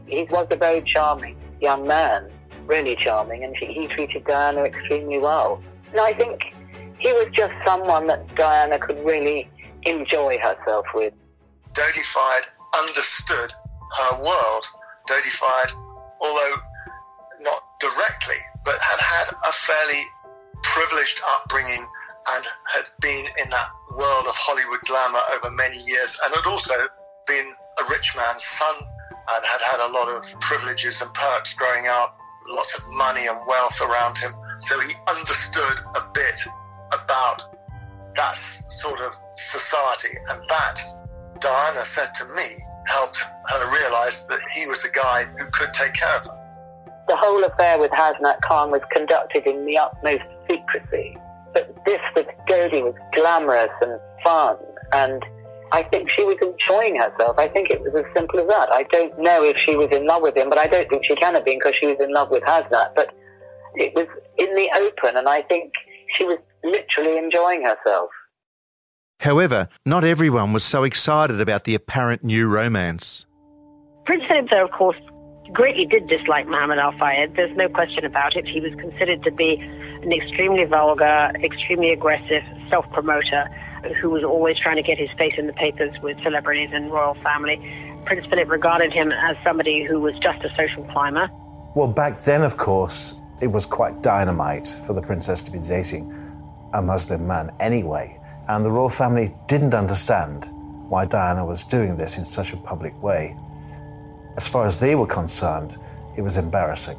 He 0.07 0.25
was 0.25 0.47
a 0.51 0.57
very 0.57 0.83
charming 0.83 1.37
young 1.61 1.87
man, 1.87 2.31
really 2.67 2.97
charming, 2.97 3.45
and 3.45 3.57
he 3.57 3.87
treated 3.89 4.25
Diana 4.25 4.65
extremely 4.65 5.19
well. 5.19 5.63
And 5.91 6.01
I 6.01 6.15
think 6.15 6.53
he 6.99 7.13
was 7.13 7.27
just 7.33 7.53
someone 7.65 8.09
that 8.09 8.35
Diana 8.35 8.79
could 8.79 9.03
really 9.05 9.49
enjoy 9.83 10.39
herself 10.39 10.87
with. 10.95 11.13
Dodi 11.75 12.03
Fayed 12.03 12.45
understood 12.79 13.53
her 13.99 14.23
world. 14.23 14.67
Dodi 15.09 15.31
Fayed, 15.31 15.75
although 16.21 16.55
not 17.41 17.63
directly, 17.81 18.39
but 18.65 18.79
had 18.81 19.01
had 19.01 19.27
a 19.45 19.53
fairly 19.53 20.03
privileged 20.63 21.21
upbringing 21.29 21.87
and 22.29 22.45
had 22.73 22.85
been 23.01 23.27
in 23.43 23.51
that 23.51 23.69
world 23.97 24.27
of 24.27 24.35
Hollywood 24.35 24.81
glamour 24.87 25.19
over 25.35 25.51
many 25.51 25.79
years 25.79 26.19
and 26.25 26.35
had 26.35 26.47
also 26.47 26.75
been 27.27 27.55
a 27.81 27.91
rich 27.91 28.15
man's 28.17 28.45
son 28.45 28.75
and 28.79 29.45
had 29.45 29.61
had 29.61 29.81
a 29.81 29.93
lot 29.93 30.09
of 30.09 30.25
privileges 30.41 31.03
and 31.03 31.13
perks 31.15 31.55
growing 31.55 31.87
up, 31.87 32.17
lots 32.49 32.77
of 32.77 32.83
money 32.97 33.27
and 33.27 33.39
wealth 33.47 33.81
around 33.81 34.19
him. 34.19 34.33
So 34.61 34.79
he 34.81 34.95
understood 35.09 35.79
a 35.97 36.03
bit 36.15 36.41
about 36.93 37.43
that 38.15 38.37
sort 38.37 39.01
of 39.01 39.13
society. 39.37 40.17
And 40.29 40.43
that, 40.49 40.83
Diana 41.43 41.85
said 41.85 42.15
to 42.15 42.25
me, 42.37 42.65
helped 42.87 43.25
her 43.47 43.71
realize 43.71 44.27
that 44.27 44.41
he 44.55 44.67
was 44.67 44.85
a 44.85 44.91
guy 44.91 45.25
who 45.25 45.45
could 45.51 45.73
take 45.75 45.95
care 45.95 46.17
of 46.17 46.27
her. 46.27 46.39
The 47.09 47.17
whole 47.17 47.43
affair 47.45 47.79
with 47.79 47.91
Hasnat 47.91 48.41
Khan 48.43 48.71
was 48.71 48.81
conducted 48.91 49.47
in 49.47 49.67
the 49.67 49.79
utmost 49.79 50.25
secrecy. 50.49 51.17
But 51.53 51.75
this 51.85 52.01
with 52.17 52.27
Dodi 52.49 52.83
was 52.83 52.95
glamorous 53.13 53.71
and 53.83 54.01
fun 54.25 54.57
and 54.93 55.25
I 55.73 55.83
think 55.83 56.11
she 56.11 56.23
was 56.23 56.37
enjoying 56.43 56.97
herself. 56.97 57.39
I 57.39 57.49
think 57.49 57.71
it 57.71 57.81
was 57.81 57.95
as 57.95 58.05
simple 58.15 58.39
as 58.41 58.47
that. 58.49 58.71
I 58.71 58.83
don't 58.85 59.19
know 59.19 59.43
if 59.43 59.57
she 59.65 59.75
was 59.75 59.89
in 59.91 60.07
love 60.07 60.21
with 60.21 60.37
him, 60.37 60.51
but 60.51 60.59
I 60.59 60.67
don't 60.67 60.89
think 60.89 61.05
she 61.07 61.17
can 61.17 61.35
have 61.35 61.47
been 61.47 61.59
because 61.59 61.75
she 61.81 61.87
was 61.87 61.97
in 61.99 62.13
love 62.13 62.31
with 62.31 62.43
Hasnat. 62.43 62.95
But 62.95 63.15
it 63.77 63.95
was 63.95 64.07
in 64.37 64.55
the 64.55 64.69
open, 64.77 65.17
and 65.17 65.29
I 65.29 65.41
think 65.43 65.73
she 66.15 66.25
was 66.25 66.39
literally 66.63 67.17
enjoying 67.17 67.65
herself. 67.65 68.11
However, 69.23 69.69
not 69.87 70.03
everyone 70.03 70.53
was 70.53 70.65
so 70.65 70.83
excited 70.83 71.41
about 71.41 71.63
the 71.63 71.77
apparent 71.77 72.25
new 72.25 72.49
romance. 72.49 73.25
Prince 74.05 74.25
Philip, 74.27 74.51
though, 74.51 74.65
of 74.65 74.73
course, 74.73 74.97
greatly 75.53 75.87
did 75.87 76.09
dislike 76.09 76.49
Mohammed 76.49 76.81
Al 76.81 76.91
Fayed. 76.99 77.37
There's 77.37 77.57
no 77.57 77.69
question 77.69 78.05
about 78.05 78.37
it. 78.37 78.49
He 78.49 78.59
was 78.59 78.75
considered 78.75 79.23
to 79.23 79.31
be 79.31 79.61
an 80.03 80.13
extremely 80.13 80.65
vulgar, 80.65 81.31
extremely 81.37 81.93
aggressive 81.93 82.43
self 82.69 82.85
promoter 82.93 83.45
who 84.01 84.11
was 84.11 84.25
always 84.25 84.59
trying 84.59 84.75
to 84.75 84.83
get 84.83 84.99
his 84.99 85.11
face 85.13 85.35
in 85.39 85.47
the 85.47 85.53
papers 85.53 85.97
with 86.03 86.21
celebrities 86.25 86.71
and 86.73 86.91
royal 86.91 87.15
family. 87.23 87.61
Prince 88.05 88.27
Philip 88.27 88.51
regarded 88.51 88.93
him 88.93 89.13
as 89.13 89.37
somebody 89.45 89.85
who 89.85 90.01
was 90.01 90.19
just 90.19 90.43
a 90.43 90.53
social 90.57 90.83
climber. 90.87 91.31
Well, 91.77 91.87
back 91.87 92.25
then, 92.25 92.43
of 92.43 92.57
course, 92.57 93.15
it 93.41 93.53
was 93.53 93.67
quite 93.67 94.03
dynamite 94.03 94.77
for 94.85 94.95
the 94.95 95.03
princess 95.03 95.43
to 95.43 95.53
be 95.53 95.61
dating 95.61 96.13
a 96.75 96.83
Muslim 96.83 97.25
man 97.29 97.53
anyway. 97.61 98.19
And 98.49 98.65
the 98.65 98.71
royal 98.71 98.89
family 98.89 99.35
didn't 99.47 99.75
understand 99.75 100.49
why 100.89 101.05
Diana 101.07 101.45
was 101.45 101.65
doing 101.65 101.97
this 101.97 102.19
in 102.19 102.25
such 102.25 102.53
a 102.53 102.57
public 102.57 103.01
way. 103.03 103.37
As 104.37 104.49
far 104.49 104.67
as 104.67 104.81
they 104.81 104.95
were 104.95 105.07
concerned, 105.07 105.79
it 106.17 106.23
was 106.23 106.37
embarrassing. 106.37 106.99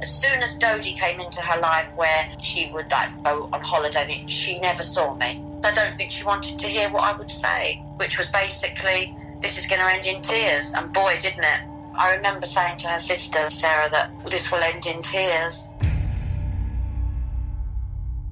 As 0.00 0.22
soon 0.22 0.38
as 0.38 0.56
Dodi 0.58 0.98
came 0.98 1.20
into 1.20 1.40
her 1.40 1.60
life, 1.60 1.90
where 1.96 2.30
she 2.40 2.70
would 2.72 2.90
like 2.90 3.10
go 3.24 3.48
on 3.52 3.60
holiday, 3.62 4.24
she 4.28 4.60
never 4.60 4.82
saw 4.82 5.14
me. 5.14 5.44
I 5.64 5.72
don't 5.72 5.96
think 5.96 6.12
she 6.12 6.24
wanted 6.24 6.58
to 6.58 6.68
hear 6.68 6.88
what 6.90 7.02
I 7.02 7.18
would 7.18 7.30
say, 7.30 7.82
which 7.96 8.18
was 8.18 8.28
basically, 8.28 9.16
this 9.40 9.58
is 9.58 9.66
going 9.66 9.80
to 9.80 9.92
end 9.92 10.06
in 10.06 10.22
tears. 10.22 10.72
And 10.74 10.92
boy, 10.92 11.16
didn't 11.20 11.44
it. 11.44 11.60
I 11.96 12.14
remember 12.14 12.46
saying 12.46 12.78
to 12.78 12.88
her 12.88 12.98
sister, 12.98 13.50
Sarah, 13.50 13.90
that 13.90 14.12
this 14.30 14.52
will 14.52 14.62
end 14.62 14.86
in 14.86 15.02
tears. 15.02 15.70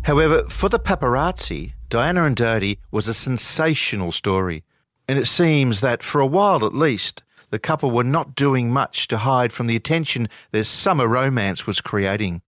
However, 0.05 0.45
for 0.45 0.69
the 0.69 0.79
paparazzi, 0.79 1.73
Diana 1.89 2.25
and 2.25 2.37
Dodi 2.37 2.79
was 2.91 3.07
a 3.07 3.15
sensational 3.15 4.11
story. 4.11 4.65
And 5.09 5.19
it 5.19 5.27
seems 5.27 5.81
that, 5.83 6.03
for 6.03 6.21
a 6.21 6.27
while 6.27 6.67
at 6.67 6.75
least, 6.75 7.23
the 7.51 7.61
couple 7.61 7.93
were 7.93 8.03
not 8.03 8.35
doing 8.35 8.73
much 8.73 9.07
to 9.09 9.19
hide 9.19 9.53
from 9.53 9.69
the 9.69 9.77
attention 9.77 10.29
their 10.51 10.65
summer 10.65 11.07
romance 11.07 11.65
was 11.67 11.81
creating. 11.81 12.43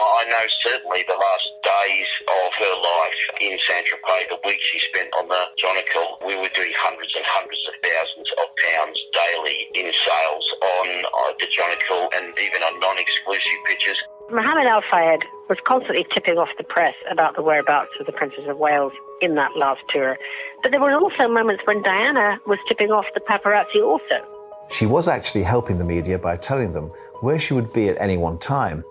I 0.00 0.24
know 0.26 0.46
certainly 0.64 1.04
the 1.06 1.14
last 1.14 1.48
days 1.62 2.08
of 2.26 2.50
her 2.56 2.74
life 2.80 3.22
in 3.40 3.58
Saint 3.60 3.86
Tropez, 3.86 4.28
the 4.30 4.40
week 4.44 4.58
she 4.60 4.78
spent 4.80 5.12
on 5.14 5.28
the 5.28 5.42
Donegal, 5.60 6.18
we 6.26 6.34
were 6.34 6.50
doing 6.56 6.72
hundreds 6.74 7.14
and 7.14 7.24
hundreds 7.28 7.60
of 7.68 7.74
thousands 7.84 8.30
of 8.32 8.46
pounds 8.58 8.98
daily 9.12 9.68
in 9.76 9.92
sales 9.92 10.46
on 10.62 10.86
uh, 11.04 11.32
the 11.38 11.46
Donegal 11.54 12.08
and 12.16 12.32
even 12.38 12.62
on 12.62 12.80
non-exclusive 12.80 13.60
pitches. 13.66 14.02
Mohammed 14.32 14.66
Al 14.66 14.82
Fayed 14.82 15.24
was 15.48 15.58
constantly 15.66 16.06
tipping 16.12 16.38
off 16.38 16.48
the 16.56 16.62
press 16.62 16.94
about 17.10 17.34
the 17.34 17.42
whereabouts 17.42 17.90
of 17.98 18.06
the 18.06 18.12
Princess 18.12 18.44
of 18.46 18.58
Wales 18.58 18.92
in 19.20 19.34
that 19.34 19.56
last 19.56 19.80
tour. 19.88 20.16
But 20.62 20.70
there 20.70 20.80
were 20.80 20.92
also 20.92 21.26
moments 21.26 21.62
when 21.66 21.82
Diana 21.82 22.38
was 22.46 22.58
tipping 22.68 22.92
off 22.92 23.06
the 23.14 23.20
paparazzi 23.20 23.82
also. 23.82 24.24
She 24.70 24.86
was 24.86 25.08
actually 25.08 25.42
helping 25.42 25.78
the 25.78 25.84
media 25.84 26.16
by 26.16 26.36
telling 26.36 26.72
them 26.72 26.92
where 27.22 27.40
she 27.40 27.54
would 27.54 27.72
be 27.72 27.88
at 27.88 28.00
any 28.00 28.16
one 28.16 28.38
time 28.38 28.84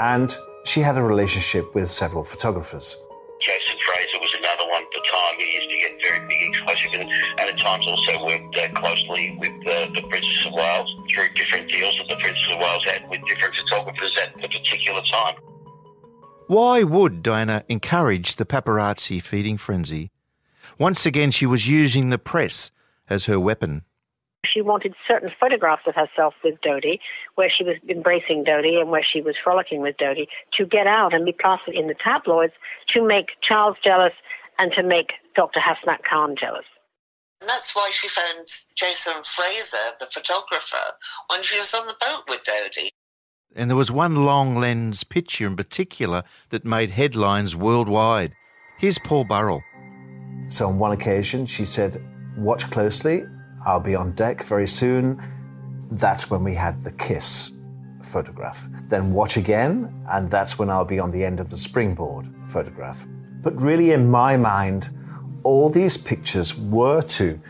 and 0.00 0.36
she 0.64 0.80
had 0.80 0.98
a 0.98 1.02
relationship 1.02 1.74
with 1.76 1.88
several 1.88 2.24
photographers. 2.24 2.96
Jason 3.42 3.78
Fraser 3.84 4.18
was 4.18 4.34
another 4.38 4.70
one 4.70 4.82
at 4.82 4.90
the 4.94 5.02
time 5.02 5.34
He 5.38 5.54
used 5.54 5.70
to 5.70 5.76
get 5.76 5.98
very 6.02 6.26
big 6.28 6.42
exclusive 6.46 7.00
and, 7.00 7.10
and 7.10 7.50
at 7.50 7.58
times 7.58 7.84
also 7.88 8.24
worked 8.24 8.56
uh, 8.56 8.68
closely 8.78 9.36
with 9.40 9.50
uh, 9.66 9.90
the 9.94 10.06
Princess 10.08 10.46
of 10.46 10.52
Wales 10.54 10.94
through 11.10 11.28
different 11.34 11.68
deals 11.68 11.98
that 11.98 12.08
the 12.08 12.22
Princess 12.22 12.46
of 12.52 12.58
Wales 12.58 12.84
had 12.84 13.10
time. 15.12 15.34
Why 16.48 16.82
would 16.82 17.22
Diana 17.22 17.64
encourage 17.68 18.36
the 18.36 18.44
paparazzi 18.44 19.22
feeding 19.22 19.56
frenzy? 19.58 20.10
Once 20.78 21.06
again, 21.06 21.30
she 21.30 21.46
was 21.46 21.68
using 21.68 22.10
the 22.10 22.18
press 22.18 22.70
as 23.08 23.26
her 23.26 23.38
weapon. 23.38 23.84
She 24.44 24.60
wanted 24.60 24.94
certain 25.06 25.30
photographs 25.38 25.86
of 25.86 25.94
herself 25.94 26.34
with 26.42 26.60
Dodi, 26.60 26.98
where 27.36 27.48
she 27.48 27.62
was 27.62 27.76
embracing 27.88 28.44
Dodi 28.44 28.80
and 28.80 28.90
where 28.90 29.02
she 29.02 29.20
was 29.20 29.36
frolicking 29.36 29.80
with 29.80 29.96
Dodi, 29.96 30.26
to 30.52 30.66
get 30.66 30.88
out 30.88 31.14
and 31.14 31.24
be 31.24 31.32
plastered 31.32 31.74
in 31.74 31.86
the 31.86 31.94
tabloids 31.94 32.54
to 32.88 33.06
make 33.06 33.40
Charles 33.40 33.76
jealous 33.80 34.14
and 34.58 34.72
to 34.72 34.82
make 34.82 35.12
Dr. 35.36 35.60
Hasnat 35.60 36.02
Khan 36.02 36.34
jealous. 36.34 36.66
And 37.40 37.48
that's 37.48 37.74
why 37.74 37.88
she 37.92 38.08
found 38.08 38.48
Jason 38.74 39.22
Fraser, 39.24 39.96
the 40.00 40.06
photographer, 40.06 40.96
when 41.28 41.42
she 41.42 41.58
was 41.58 41.72
on 41.74 41.86
the 41.86 41.96
boat 42.00 42.24
with 42.28 42.42
Dodi. 42.42 42.90
And 43.54 43.68
there 43.68 43.76
was 43.76 43.90
one 43.90 44.24
long 44.24 44.56
lens 44.56 45.04
picture 45.04 45.46
in 45.46 45.56
particular 45.56 46.22
that 46.50 46.64
made 46.64 46.90
headlines 46.90 47.54
worldwide. 47.54 48.34
Here's 48.78 48.98
Paul 48.98 49.24
Burrell. 49.24 49.62
So, 50.48 50.66
on 50.68 50.78
one 50.78 50.92
occasion, 50.92 51.46
she 51.46 51.64
said, 51.64 52.02
Watch 52.36 52.70
closely, 52.70 53.24
I'll 53.64 53.80
be 53.80 53.94
on 53.94 54.12
deck 54.12 54.42
very 54.44 54.66
soon. 54.66 55.22
That's 55.90 56.30
when 56.30 56.42
we 56.42 56.54
had 56.54 56.82
the 56.82 56.92
kiss 56.92 57.52
photograph. 58.02 58.66
Then 58.88 59.12
watch 59.12 59.36
again, 59.36 60.04
and 60.10 60.30
that's 60.30 60.58
when 60.58 60.70
I'll 60.70 60.84
be 60.84 60.98
on 60.98 61.10
the 61.10 61.24
end 61.24 61.40
of 61.40 61.50
the 61.50 61.56
springboard 61.56 62.28
photograph. 62.48 63.04
But 63.42 63.60
really, 63.60 63.92
in 63.92 64.10
my 64.10 64.36
mind, 64.36 64.90
all 65.42 65.68
these 65.68 65.96
pictures 65.96 66.56
were 66.56 67.02
to 67.02 67.40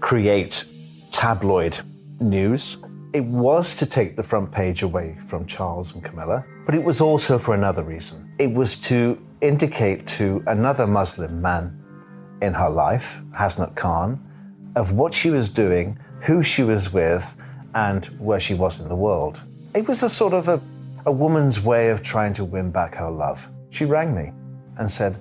create 0.00 0.64
tabloid 1.10 1.80
news. 2.20 2.78
It 3.12 3.24
was 3.24 3.74
to 3.74 3.86
take 3.86 4.14
the 4.14 4.22
front 4.22 4.52
page 4.52 4.84
away 4.84 5.16
from 5.26 5.44
Charles 5.44 5.94
and 5.94 6.04
Camilla, 6.04 6.44
but 6.64 6.76
it 6.76 6.84
was 6.84 7.00
also 7.00 7.40
for 7.40 7.54
another 7.54 7.82
reason. 7.82 8.32
It 8.38 8.52
was 8.52 8.76
to 8.82 9.20
indicate 9.40 10.06
to 10.18 10.44
another 10.46 10.86
Muslim 10.86 11.42
man 11.42 11.76
in 12.40 12.54
her 12.54 12.70
life, 12.70 13.20
Hasnat 13.32 13.74
Khan, 13.74 14.24
of 14.76 14.92
what 14.92 15.12
she 15.12 15.30
was 15.30 15.48
doing, 15.48 15.98
who 16.20 16.44
she 16.44 16.62
was 16.62 16.92
with, 16.92 17.36
and 17.74 18.04
where 18.20 18.38
she 18.38 18.54
was 18.54 18.80
in 18.80 18.88
the 18.88 18.94
world. 18.94 19.42
It 19.74 19.88
was 19.88 20.04
a 20.04 20.08
sort 20.08 20.32
of 20.32 20.48
a, 20.48 20.62
a 21.04 21.10
woman's 21.10 21.60
way 21.60 21.90
of 21.90 22.04
trying 22.04 22.32
to 22.34 22.44
win 22.44 22.70
back 22.70 22.94
her 22.94 23.10
love. 23.10 23.48
She 23.70 23.86
rang 23.86 24.14
me 24.14 24.32
and 24.78 24.88
said, 24.88 25.20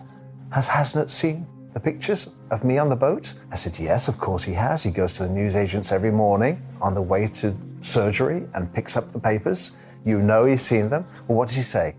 Has 0.52 0.70
Hasnat 0.70 1.10
seen 1.10 1.48
the 1.74 1.80
pictures 1.80 2.36
of 2.52 2.64
me 2.64 2.78
on 2.78 2.90
the 2.90 2.96
boat? 2.96 3.34
I 3.52 3.56
said, 3.56 3.80
Yes, 3.80 4.08
of 4.08 4.18
course 4.18 4.44
he 4.44 4.54
has. 4.54 4.84
He 4.84 4.92
goes 4.92 5.14
to 5.14 5.24
the 5.24 5.30
newsagents 5.30 5.92
every 5.92 6.12
morning 6.12 6.62
on 6.82 6.94
the 6.94 7.02
way 7.02 7.28
to 7.28 7.56
surgery 7.82 8.44
and 8.54 8.74
picks 8.74 8.98
up 8.98 9.12
the 9.12 9.20
papers. 9.20 9.74
You 10.06 10.22
know 10.22 10.46
he's 10.46 10.62
seen 10.62 10.90
them. 10.90 11.06
Well, 11.28 11.38
what 11.38 11.48
does 11.48 11.58
he 11.58 11.64
say? 11.64 11.96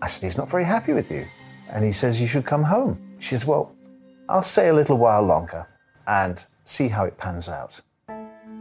I 0.00 0.06
said, 0.06 0.22
He's 0.24 0.38
not 0.38 0.48
very 0.48 0.64
happy 0.64 0.92
with 0.92 1.10
you. 1.10 1.26
And 1.70 1.84
he 1.84 1.92
says, 1.92 2.20
You 2.20 2.26
should 2.26 2.44
come 2.44 2.62
home. 2.62 2.98
She 3.18 3.30
says, 3.30 3.46
Well, 3.46 3.74
I'll 4.28 4.42
stay 4.42 4.68
a 4.68 4.74
little 4.74 4.98
while 4.98 5.22
longer. 5.22 5.66
And 6.06 6.44
see 6.64 6.88
how 6.88 7.04
it 7.04 7.16
pans 7.18 7.48
out. 7.48 7.80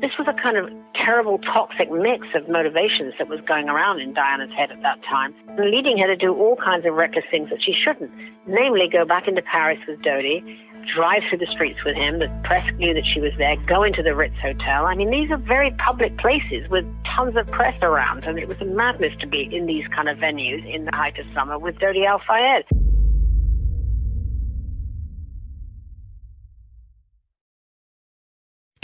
This 0.02 0.18
was 0.18 0.28
a 0.28 0.34
kind 0.34 0.58
of 0.58 0.70
terrible, 0.94 1.38
toxic 1.40 1.90
mix 1.90 2.28
of 2.36 2.50
motivations 2.50 3.14
that 3.18 3.30
was 3.30 3.40
going 3.42 3.70
around 3.70 4.02
in 4.02 4.14
Diana's 4.14 4.52
head 4.52 4.72
at 4.72 4.82
that 4.82 5.02
time, 5.04 5.34
leading 5.58 5.98
her 6.00 6.08
to 6.08 6.18
do 6.18 6.34
all 6.34 6.58
kinds 6.58 6.86
of 6.86 6.94
reckless 6.94 7.24
things 7.32 7.50
that 7.50 7.62
she 7.62 7.72
shouldn't, 7.72 8.12
namely 8.46 8.90
go 8.90 9.06
back 9.06 9.28
into 9.28 9.42
Paris 9.42 9.80
with 9.88 10.02
Dodi, 10.02 10.44
drive 10.86 11.24
through 11.24 11.38
the 11.38 11.48
streets 11.48 11.84
with 11.84 11.96
him. 11.96 12.20
The 12.20 12.30
press 12.44 12.72
knew 12.74 12.94
that 12.94 13.06
she 13.06 13.22
was 13.22 13.32
there, 13.38 13.56
go 13.68 13.84
into 13.84 14.04
the 14.04 14.14
Ritz 14.16 14.38
Hotel. 14.42 14.86
I 14.86 14.96
mean, 14.96 15.12
these 15.12 15.32
are 15.32 15.38
very 15.38 15.72
public 15.72 16.18
places 16.18 16.70
with 16.70 16.86
tons 17.06 17.38
of 17.38 17.48
press 17.48 17.82
around, 17.82 18.26
and 18.26 18.38
it 18.38 18.50
was 18.50 18.60
a 18.60 18.66
madness 18.66 19.16
to 19.20 19.28
be 19.28 19.44
in 19.56 19.66
these 19.66 19.88
kind 19.88 20.10
of 20.10 20.18
venues 20.18 20.70
in 20.72 20.86
the 20.86 20.96
height 20.96 21.18
of 21.18 21.26
summer 21.34 21.58
with 21.58 21.80
Dodi 21.80 22.06
Al 22.06 22.20
Fayed. 22.20 22.66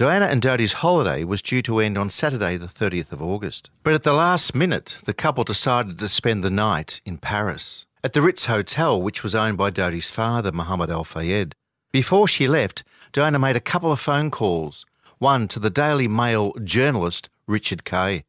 Diana 0.02 0.26
and 0.26 0.42
Dodi's 0.42 0.74
holiday 0.74 1.24
was 1.24 1.44
due 1.44 1.62
to 1.62 1.78
end 1.78 1.96
on 1.96 2.10
Saturday, 2.10 2.58
the 2.58 2.66
30th 2.66 3.12
of 3.12 3.22
August. 3.22 3.70
But 3.84 3.94
at 3.94 4.02
the 4.02 4.14
last 4.14 4.56
minute, 4.56 4.98
the 5.06 5.14
couple 5.14 5.44
decided 5.44 6.00
to 6.00 6.10
spend 6.10 6.44
the 6.44 6.50
night 6.50 7.02
in 7.06 7.20
Paris, 7.20 7.86
at 8.04 8.14
the 8.14 8.24
Ritz 8.24 8.48
Hotel, 8.48 9.00
which 9.00 9.22
was 9.22 9.36
owned 9.36 9.60
by 9.60 9.70
Dodi's 9.70 10.10
father, 10.10 10.52
Mohammed 10.52 10.90
Al 10.90 11.04
Fayed. 11.04 11.54
Before 11.92 12.28
she 12.28 12.48
left, 12.48 12.84
Diana 13.12 13.38
made 13.38 13.56
a 13.56 13.60
couple 13.60 13.92
of 13.92 14.00
phone 14.00 14.32
calls, 14.32 14.88
one 15.20 15.48
to 15.50 15.60
the 15.60 15.70
Daily 15.70 16.08
Mail 16.08 16.54
journalist 16.64 17.30
Richard 17.46 17.84
Kay. 17.84 18.24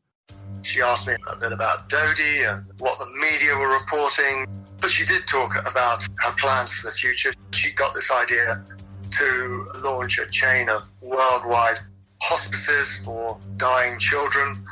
She 0.61 0.83
asked 0.83 1.09
me 1.09 1.15
a 1.27 1.37
bit 1.37 1.53
about 1.53 1.89
Dodi 1.89 2.53
and 2.53 2.71
what 2.81 2.99
the 2.99 3.07
media 3.19 3.57
were 3.57 3.73
reporting, 3.73 4.47
but 4.79 4.91
she 4.91 5.07
did 5.07 5.27
talk 5.27 5.55
about 5.67 6.07
her 6.19 6.35
plans 6.37 6.71
for 6.75 6.89
the 6.89 6.93
future. 6.93 7.33
She 7.53 7.73
got 7.73 7.95
this 7.95 8.11
idea 8.11 8.63
to 9.12 9.70
launch 9.83 10.18
a 10.18 10.27
chain 10.27 10.68
of 10.68 10.88
worldwide 11.01 11.79
hospices 12.20 13.05
for 13.05 13.38
dying 13.57 13.98
children. 13.98 14.64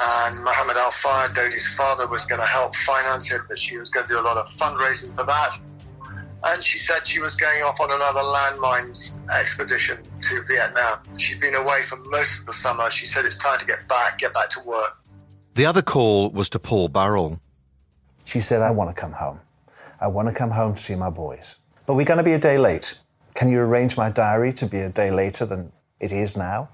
And 0.00 0.44
Mohammed 0.44 0.76
Al 0.76 0.90
Fayed, 0.90 1.34
Dodi's 1.34 1.74
father, 1.76 2.06
was 2.06 2.24
going 2.26 2.40
to 2.40 2.46
help 2.46 2.74
finance 2.76 3.32
it, 3.32 3.40
but 3.48 3.58
she 3.58 3.76
was 3.76 3.90
going 3.90 4.06
to 4.06 4.14
do 4.14 4.20
a 4.20 4.22
lot 4.22 4.36
of 4.36 4.46
fundraising 4.46 5.14
for 5.16 5.24
that. 5.24 5.50
And 6.44 6.62
she 6.62 6.78
said 6.78 7.06
she 7.06 7.20
was 7.20 7.34
going 7.34 7.62
off 7.62 7.80
on 7.80 7.90
another 7.90 8.20
landmines 8.20 9.10
expedition 9.28 9.98
to 10.22 10.42
Vietnam. 10.44 11.00
She'd 11.16 11.40
been 11.40 11.56
away 11.56 11.82
for 11.82 11.96
most 11.96 12.40
of 12.40 12.46
the 12.46 12.52
summer. 12.52 12.90
She 12.90 13.06
said 13.06 13.24
it's 13.24 13.38
time 13.38 13.58
to 13.58 13.66
get 13.66 13.88
back, 13.88 14.18
get 14.18 14.34
back 14.34 14.48
to 14.50 14.60
work. 14.64 14.96
The 15.54 15.66
other 15.66 15.82
call 15.82 16.30
was 16.30 16.48
to 16.50 16.60
Paul 16.60 16.88
Burrell. 16.88 17.40
She 18.24 18.40
said, 18.40 18.62
I 18.62 18.70
want 18.70 18.94
to 18.94 19.00
come 19.00 19.12
home. 19.12 19.40
I 20.00 20.06
want 20.06 20.28
to 20.28 20.34
come 20.34 20.52
home 20.52 20.74
to 20.74 20.80
see 20.80 20.94
my 20.94 21.10
boys. 21.10 21.58
But 21.86 21.94
we're 21.94 22.04
going 22.04 22.18
to 22.18 22.24
be 22.24 22.34
a 22.34 22.38
day 22.38 22.58
late. 22.58 23.00
Can 23.38 23.48
you 23.48 23.60
arrange 23.60 23.96
my 23.96 24.10
diary 24.10 24.52
to 24.54 24.66
be 24.66 24.80
a 24.80 24.88
day 24.88 25.12
later 25.12 25.46
than 25.46 25.70
it 26.00 26.10
is 26.10 26.36
now? 26.36 26.70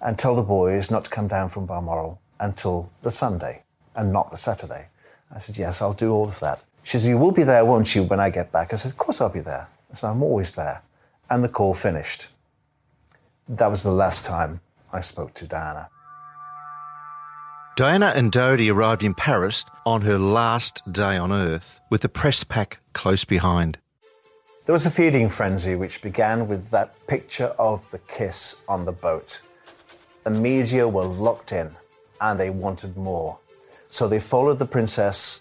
And 0.00 0.18
tell 0.18 0.34
the 0.34 0.42
boys 0.42 0.90
not 0.90 1.04
to 1.04 1.10
come 1.10 1.28
down 1.28 1.48
from 1.48 1.64
Balmoral 1.64 2.20
until 2.40 2.90
the 3.02 3.10
Sunday 3.12 3.62
and 3.94 4.12
not 4.12 4.32
the 4.32 4.36
Saturday. 4.36 4.86
I 5.32 5.38
said, 5.38 5.56
Yes, 5.56 5.80
I'll 5.80 5.92
do 5.92 6.10
all 6.10 6.26
of 6.26 6.40
that. 6.40 6.64
She 6.82 6.98
said, 6.98 7.10
You 7.10 7.18
will 7.18 7.30
be 7.30 7.44
there, 7.44 7.64
won't 7.64 7.94
you, 7.94 8.02
when 8.02 8.18
I 8.18 8.30
get 8.30 8.50
back? 8.50 8.72
I 8.72 8.76
said, 8.76 8.90
Of 8.90 8.98
course 8.98 9.20
I'll 9.20 9.28
be 9.28 9.38
there. 9.38 9.68
I 9.92 9.94
said, 9.94 10.10
I'm 10.10 10.24
always 10.24 10.50
there. 10.50 10.82
And 11.30 11.44
the 11.44 11.48
call 11.48 11.72
finished. 11.72 12.26
That 13.48 13.70
was 13.70 13.84
the 13.84 13.92
last 13.92 14.24
time 14.24 14.60
I 14.92 14.98
spoke 15.02 15.34
to 15.34 15.46
Diana. 15.46 15.88
Diana 17.76 18.12
and 18.16 18.32
Dodi 18.32 18.72
arrived 18.74 19.04
in 19.04 19.14
Paris 19.14 19.64
on 19.86 20.02
her 20.02 20.18
last 20.18 20.82
day 20.90 21.16
on 21.16 21.30
Earth, 21.30 21.80
with 21.90 22.00
the 22.00 22.08
press 22.08 22.42
pack 22.42 22.80
close 22.92 23.24
behind. 23.24 23.78
There 24.68 24.74
was 24.74 24.84
a 24.84 24.90
feeding 24.90 25.30
frenzy 25.30 25.76
which 25.76 26.02
began 26.02 26.46
with 26.46 26.68
that 26.72 26.94
picture 27.06 27.54
of 27.58 27.90
the 27.90 27.96
kiss 28.00 28.60
on 28.68 28.84
the 28.84 28.92
boat. 28.92 29.40
The 30.24 30.30
media 30.30 30.86
were 30.86 31.06
locked 31.06 31.52
in 31.52 31.74
and 32.20 32.38
they 32.38 32.50
wanted 32.50 32.94
more. 32.94 33.38
So 33.88 34.08
they 34.08 34.20
followed 34.20 34.58
the 34.58 34.66
princess 34.66 35.40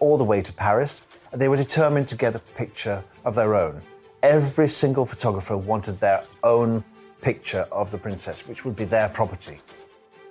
all 0.00 0.18
the 0.18 0.24
way 0.24 0.42
to 0.42 0.52
Paris. 0.52 1.00
And 1.32 1.40
they 1.40 1.48
were 1.48 1.56
determined 1.56 2.08
to 2.08 2.14
get 2.14 2.36
a 2.36 2.40
picture 2.40 3.02
of 3.24 3.34
their 3.34 3.54
own. 3.54 3.80
Every 4.22 4.68
single 4.68 5.06
photographer 5.06 5.56
wanted 5.56 5.98
their 5.98 6.24
own 6.44 6.84
picture 7.22 7.66
of 7.72 7.90
the 7.90 7.96
princess, 7.96 8.46
which 8.46 8.66
would 8.66 8.76
be 8.76 8.84
their 8.84 9.08
property 9.08 9.60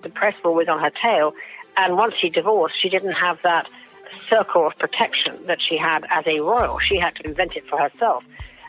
the 0.07 0.09
press 0.09 0.35
always 0.43 0.67
on 0.67 0.79
her 0.79 0.89
tail. 0.89 1.33
And 1.75 1.97
once 1.97 2.15
she 2.15 2.29
divorced, 2.29 2.77
she 2.77 2.89
didn't 2.89 3.13
have 3.13 3.39
that 3.43 3.69
circle 4.29 4.67
of 4.67 4.77
protection 4.77 5.45
that 5.45 5.61
she 5.61 5.77
had 5.77 6.05
as 6.09 6.25
a 6.27 6.39
royal. 6.39 6.79
She 6.79 6.97
had 6.97 7.15
to 7.15 7.25
invent 7.25 7.55
it 7.55 7.67
for 7.67 7.79
herself. 7.79 8.23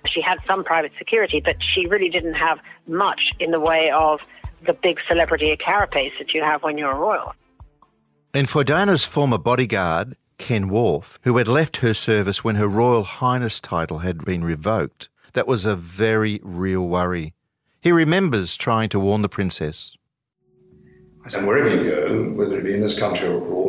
She 0.06 0.20
had 0.20 0.38
some 0.46 0.64
private 0.64 0.92
security, 0.98 1.40
but 1.40 1.62
she 1.62 1.86
really 1.86 2.08
didn't 2.08 2.34
have 2.34 2.60
much 2.86 3.34
in 3.38 3.50
the 3.50 3.60
way 3.60 3.90
of 3.90 4.20
the 4.64 4.72
big 4.72 5.00
celebrity 5.06 5.56
carapace 5.56 6.12
that 6.18 6.34
you 6.34 6.42
have 6.42 6.62
when 6.62 6.78
you're 6.78 6.92
a 6.92 6.98
royal. 6.98 7.34
And 8.34 8.48
for 8.48 8.64
Diana's 8.64 9.04
former 9.04 9.38
bodyguard, 9.38 10.16
Ken 10.38 10.68
Wharf, 10.68 11.18
who 11.22 11.36
had 11.36 11.48
left 11.48 11.78
her 11.78 11.94
service 11.94 12.44
when 12.44 12.54
her 12.56 12.68
Royal 12.68 13.02
Highness 13.02 13.60
title 13.60 13.98
had 13.98 14.24
been 14.24 14.44
revoked, 14.44 15.08
that 15.32 15.46
was 15.46 15.64
a 15.66 15.76
very 15.76 16.40
real 16.42 16.86
worry. 16.86 17.34
He 17.80 17.92
remembers 17.92 18.56
trying 18.56 18.88
to 18.90 19.00
warn 19.00 19.22
the 19.22 19.28
princess. 19.28 19.96
And 21.34 21.46
wherever 21.46 21.68
you 21.68 21.90
go, 21.90 22.30
whether 22.32 22.58
it 22.58 22.64
be 22.64 22.74
in 22.74 22.80
this 22.80 22.98
country 22.98 23.28
or 23.28 23.38
abroad, 23.38 23.67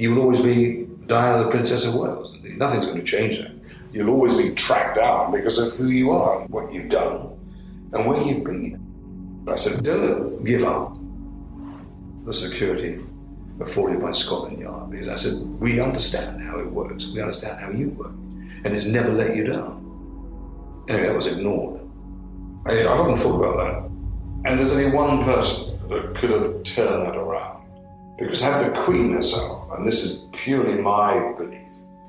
you 0.00 0.14
will 0.14 0.22
always 0.22 0.40
be 0.40 0.86
Diana, 1.08 1.44
the 1.44 1.50
Princess 1.50 1.84
of 1.84 1.94
Wales. 1.94 2.34
Nothing's 2.42 2.86
going 2.86 3.00
to 3.00 3.04
change 3.04 3.38
that. 3.38 3.52
You'll 3.92 4.08
always 4.08 4.34
be 4.34 4.54
tracked 4.54 4.96
down 4.96 5.30
because 5.30 5.58
of 5.58 5.74
who 5.74 5.88
you 5.88 6.10
are, 6.10 6.40
what 6.46 6.72
you've 6.72 6.88
done, 6.88 7.38
and 7.92 8.06
where 8.06 8.22
you've 8.22 8.42
been. 8.42 9.44
I 9.46 9.56
said, 9.56 9.84
don't 9.84 10.42
give 10.42 10.64
up 10.64 10.96
the 12.24 12.32
security 12.32 13.04
afforded 13.60 14.00
by 14.00 14.12
Scotland 14.12 14.58
Yard 14.58 14.90
because 14.90 15.08
I 15.08 15.16
said, 15.16 15.38
we 15.60 15.80
understand 15.80 16.42
how 16.42 16.58
it 16.58 16.70
works. 16.70 17.12
We 17.12 17.20
understand 17.20 17.60
how 17.60 17.70
you 17.70 17.90
work. 17.90 18.12
And 18.64 18.68
it's 18.68 18.86
never 18.86 19.12
let 19.12 19.36
you 19.36 19.48
down. 19.48 20.86
Anyway, 20.88 21.08
that 21.08 21.16
was 21.16 21.26
ignored. 21.26 21.78
I, 22.64 22.86
I've 22.86 23.00
often 23.00 23.16
thought 23.16 23.38
about 23.38 23.56
that. 23.58 24.50
And 24.50 24.58
there's 24.58 24.72
only 24.72 24.92
one 24.92 25.24
person 25.24 25.78
that 25.90 26.14
could 26.14 26.30
have 26.30 26.62
turned 26.62 27.04
that 27.04 27.16
around. 27.16 27.59
Because 28.20 28.42
had 28.42 28.70
the 28.70 28.82
Queen 28.82 29.12
herself, 29.14 29.66
and 29.72 29.88
this 29.88 30.04
is 30.04 30.26
purely 30.32 30.78
my 30.78 31.32
belief, 31.38 31.62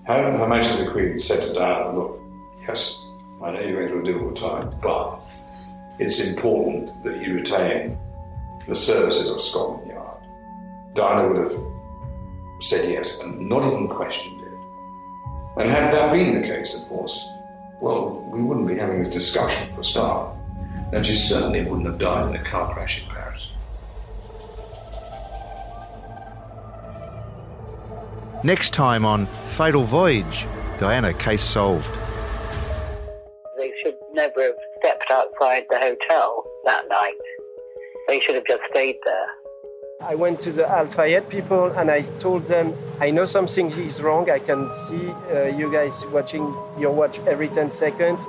had 0.04 0.38
Her 0.38 0.48
Majesty 0.48 0.84
the 0.84 0.92
Queen 0.92 1.18
said 1.18 1.48
to 1.48 1.54
Diana, 1.54 1.98
look, 1.98 2.20
yes, 2.68 3.08
I 3.42 3.52
know 3.52 3.62
you're 3.62 3.80
going 3.80 3.88
through 3.88 4.02
a 4.02 4.04
difficult 4.04 4.36
time, 4.36 4.80
but 4.82 5.24
it's 6.00 6.20
important 6.20 7.02
that 7.06 7.22
you 7.22 7.36
retain 7.36 7.98
the 8.68 8.76
services 8.76 9.30
of 9.30 9.42
Scotland 9.42 9.90
Yard. 9.90 10.18
Diana 10.96 11.30
would 11.30 11.38
have 11.38 11.58
said 12.60 12.90
yes 12.90 13.22
and 13.22 13.48
not 13.48 13.66
even 13.66 13.88
questioned 13.88 14.42
it. 14.42 14.54
And 15.62 15.72
had 15.72 15.94
that 15.94 16.12
been 16.12 16.42
the 16.42 16.46
case, 16.46 16.84
of 16.84 16.90
course, 16.90 17.26
well, 17.80 18.28
we 18.32 18.44
wouldn't 18.44 18.68
be 18.68 18.76
having 18.76 19.00
this 19.00 19.14
discussion 19.14 19.74
for 19.74 19.82
a 19.82 19.86
start. 19.86 20.36
And 20.92 21.06
she 21.06 21.16
certainly 21.16 21.64
wouldn't 21.64 21.88
have 21.88 22.00
died 22.00 22.36
in 22.36 22.42
a 22.42 22.44
car 22.44 22.74
crash 22.74 23.08
Next 28.44 28.74
time 28.74 29.06
on 29.06 29.28
Fatal 29.46 29.84
Voyage, 29.84 30.48
Diana, 30.80 31.14
case 31.14 31.44
solved. 31.44 31.88
They 33.56 33.72
should 33.84 33.94
never 34.14 34.42
have 34.42 34.56
stepped 34.80 35.12
outside 35.12 35.66
the 35.70 35.78
hotel 35.78 36.44
that 36.66 36.90
night. 36.90 37.14
They 38.08 38.20
should 38.20 38.34
have 38.34 38.48
just 38.48 38.64
stayed 38.72 38.96
there. 39.06 39.28
I 40.02 40.16
went 40.16 40.40
to 40.40 40.52
the 40.52 40.68
Al 40.68 40.88
Fayed 40.88 41.30
people 41.30 41.66
and 41.74 41.92
I 41.92 42.02
told 42.02 42.48
them, 42.48 42.76
I 43.00 43.12
know 43.12 43.26
something 43.26 43.70
is 43.74 44.02
wrong. 44.02 44.28
I 44.32 44.40
can 44.40 44.74
see 44.74 45.12
uh, 45.32 45.44
you 45.44 45.72
guys 45.72 46.04
watching 46.08 46.42
your 46.80 46.94
watch 46.94 47.20
every 47.28 47.48
10 47.48 47.72
seconds. 47.72 48.26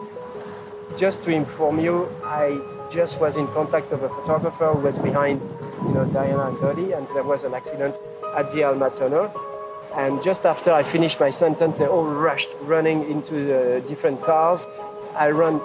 Just 0.98 1.22
to 1.22 1.30
inform 1.30 1.80
you, 1.80 2.14
I 2.22 2.60
just 2.90 3.18
was 3.18 3.38
in 3.38 3.46
contact 3.48 3.90
with 3.90 4.02
a 4.02 4.10
photographer 4.10 4.74
who 4.74 4.80
was 4.80 4.98
behind, 4.98 5.40
you 5.84 5.94
know, 5.94 6.04
Diana 6.04 6.48
and 6.48 6.58
Dodi, 6.58 6.94
and 6.94 7.08
there 7.14 7.22
was 7.22 7.44
an 7.44 7.54
accident 7.54 7.96
at 8.36 8.50
the 8.50 8.64
Alma 8.64 8.90
Tunnel. 8.90 9.32
And 9.96 10.22
just 10.22 10.46
after 10.46 10.72
I 10.72 10.82
finished 10.82 11.20
my 11.20 11.30
sentence, 11.30 11.78
they 11.78 11.86
all 11.86 12.06
rushed 12.06 12.50
running 12.62 13.10
into 13.10 13.34
the 13.46 13.82
different 13.86 14.22
cars. 14.22 14.66
I 15.14 15.28
ran 15.28 15.60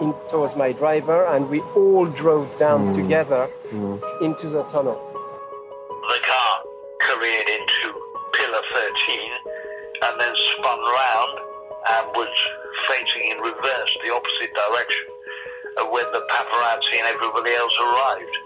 in 0.00 0.14
towards 0.28 0.56
my 0.56 0.72
driver, 0.72 1.24
and 1.26 1.48
we 1.48 1.60
all 1.74 2.06
drove 2.06 2.58
down 2.58 2.88
mm. 2.88 2.94
together 2.94 3.48
mm. 3.70 4.22
into 4.22 4.50
the 4.50 4.62
tunnel. 4.64 5.00
The 5.88 6.18
car 6.22 6.62
careered 7.00 7.48
into 7.48 7.94
pillar 8.34 8.62
13 8.74 9.30
and 10.02 10.20
then 10.20 10.34
spun 10.34 10.78
round 10.78 11.38
and 11.96 12.06
was 12.14 12.34
facing 12.88 13.30
in 13.30 13.38
reverse, 13.38 13.96
the 14.04 14.12
opposite 14.12 14.52
direction 14.52 15.08
of 15.78 15.90
when 15.90 16.04
the 16.12 16.26
paparazzi 16.28 16.98
and 16.98 17.08
everybody 17.08 17.52
else 17.52 17.76
arrived. 17.80 18.36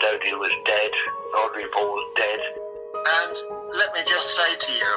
Dodi 0.00 0.32
was 0.38 0.52
dead, 0.64 0.90
Henri 1.36 1.68
Paul 1.72 1.88
was 1.88 2.12
dead. 2.16 2.63
And 3.04 3.36
let 3.76 3.92
me 3.92 4.00
just 4.06 4.34
say 4.34 4.56
to 4.56 4.72
you, 4.72 4.94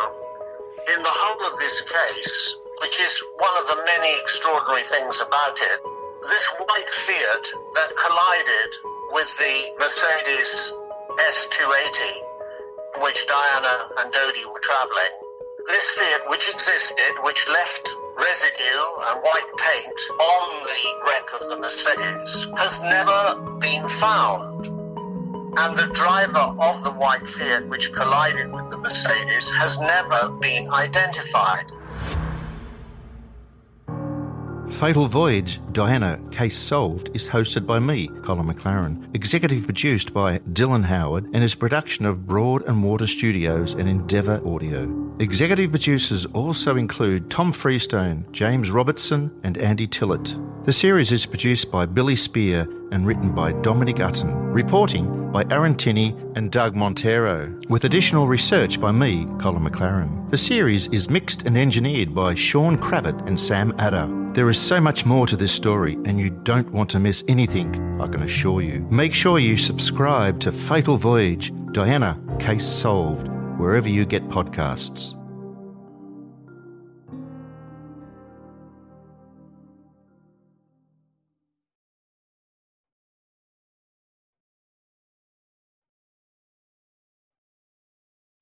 in 0.96 1.04
the 1.04 1.12
whole 1.12 1.52
of 1.52 1.60
this 1.60 1.82
case, 1.82 2.56
which 2.80 3.02
is 3.02 3.22
one 3.38 3.52
of 3.60 3.68
the 3.68 3.84
many 3.84 4.16
extraordinary 4.22 4.84
things 4.84 5.20
about 5.20 5.60
it, 5.60 5.80
this 6.30 6.48
white 6.56 6.90
Fiat 7.04 7.46
that 7.76 7.92
collided 8.00 8.72
with 9.12 9.28
the 9.38 9.76
Mercedes 9.80 10.72
S280, 11.20 12.96
in 12.96 13.02
which 13.04 13.28
Diana 13.28 13.90
and 14.00 14.14
Dodi 14.14 14.46
were 14.46 14.64
traveling, 14.64 15.14
this 15.68 15.90
Fiat 15.92 16.30
which 16.30 16.48
existed, 16.48 17.12
which 17.24 17.48
left 17.50 17.90
residue 18.16 18.84
and 19.12 19.22
white 19.22 19.52
paint 19.58 20.00
on 20.16 20.64
the 20.64 21.12
wreck 21.12 21.42
of 21.42 21.50
the 21.50 21.60
Mercedes, 21.60 22.48
has 22.56 22.80
never 22.88 23.36
been 23.60 23.88
found 24.00 24.77
and 25.58 25.78
the 25.78 25.88
driver 25.88 26.38
of 26.38 26.84
the 26.84 26.92
white 26.92 27.28
Fiat 27.28 27.68
which 27.68 27.92
collided 27.92 28.52
with 28.52 28.70
the 28.70 28.78
Mercedes 28.78 29.50
has 29.50 29.80
never 29.80 30.30
been 30.40 30.70
identified. 30.72 31.66
Fatal 34.70 35.08
Voyage, 35.08 35.60
Diana, 35.72 36.20
Case 36.30 36.58
Solved 36.58 37.10
is 37.16 37.28
hosted 37.28 37.66
by 37.66 37.80
me, 37.80 38.10
Colin 38.22 38.46
McLaren, 38.46 39.16
executive 39.16 39.64
produced 39.64 40.14
by 40.14 40.38
Dylan 40.40 40.84
Howard, 40.84 41.26
and 41.34 41.44
is 41.44 41.56
production 41.56 42.06
of 42.06 42.28
Broad 42.28 42.64
and 42.68 42.84
Water 42.84 43.08
Studios 43.08 43.74
and 43.74 43.90
Endeavor 43.90 44.40
Audio. 44.46 45.16
Executive 45.20 45.72
producers 45.72 46.28
also 46.28 46.76
include 46.76 47.32
Tom 47.32 47.52
Freestone, 47.52 48.24
James 48.32 48.70
Robertson, 48.70 49.32
and 49.44 49.58
Andy 49.58 49.88
Tillett. 49.88 50.38
The 50.66 50.74
series 50.74 51.12
is 51.12 51.26
produced 51.26 51.72
by 51.72 51.88
Billy 51.88 52.16
Spear 52.16 52.68
and 52.92 53.08
written 53.08 53.34
by 53.34 53.54
Dominic 53.54 53.96
Utton. 53.96 54.54
Reporting 54.54 55.27
by 55.38 55.46
Aaron 55.56 55.76
Tinney 55.76 56.16
and 56.36 56.52
Doug 56.52 56.76
Montero, 56.76 57.54
with 57.70 57.84
additional 57.84 58.26
research 58.26 58.82
by 58.82 58.92
me, 58.92 59.28
Colin 59.38 59.64
McLaren. 59.64 60.28
The 60.32 60.38
series 60.40 60.88
is 60.88 61.12
mixed 61.12 61.44
and 61.44 61.56
engineered 61.56 62.16
by 62.16 62.34
Sean 62.34 62.76
Kravitz 62.76 63.24
and 63.28 63.40
Sam 63.40 63.72
Adder. 63.78 64.10
There 64.34 64.50
is 64.50 64.60
so 64.60 64.82
much 64.82 65.06
more 65.06 65.28
to 65.28 65.38
this 65.38 65.52
story, 65.52 65.94
and 66.06 66.20
you 66.20 66.32
don't 66.32 66.72
want 66.72 66.90
to 66.90 67.00
miss 67.00 67.24
anything, 67.28 67.70
I 68.02 68.08
can 68.08 68.24
assure 68.24 68.62
you. 68.62 68.80
Make 68.90 69.14
sure 69.14 69.38
you 69.38 69.58
subscribe 69.58 70.40
to 70.40 70.52
Fatal 70.52 70.98
Voyage 70.98 71.54
Diana 71.72 72.20
Case 72.40 72.66
Solved, 72.66 73.28
wherever 73.60 73.88
you 73.88 74.08
get 74.08 74.28
podcasts. 74.30 75.17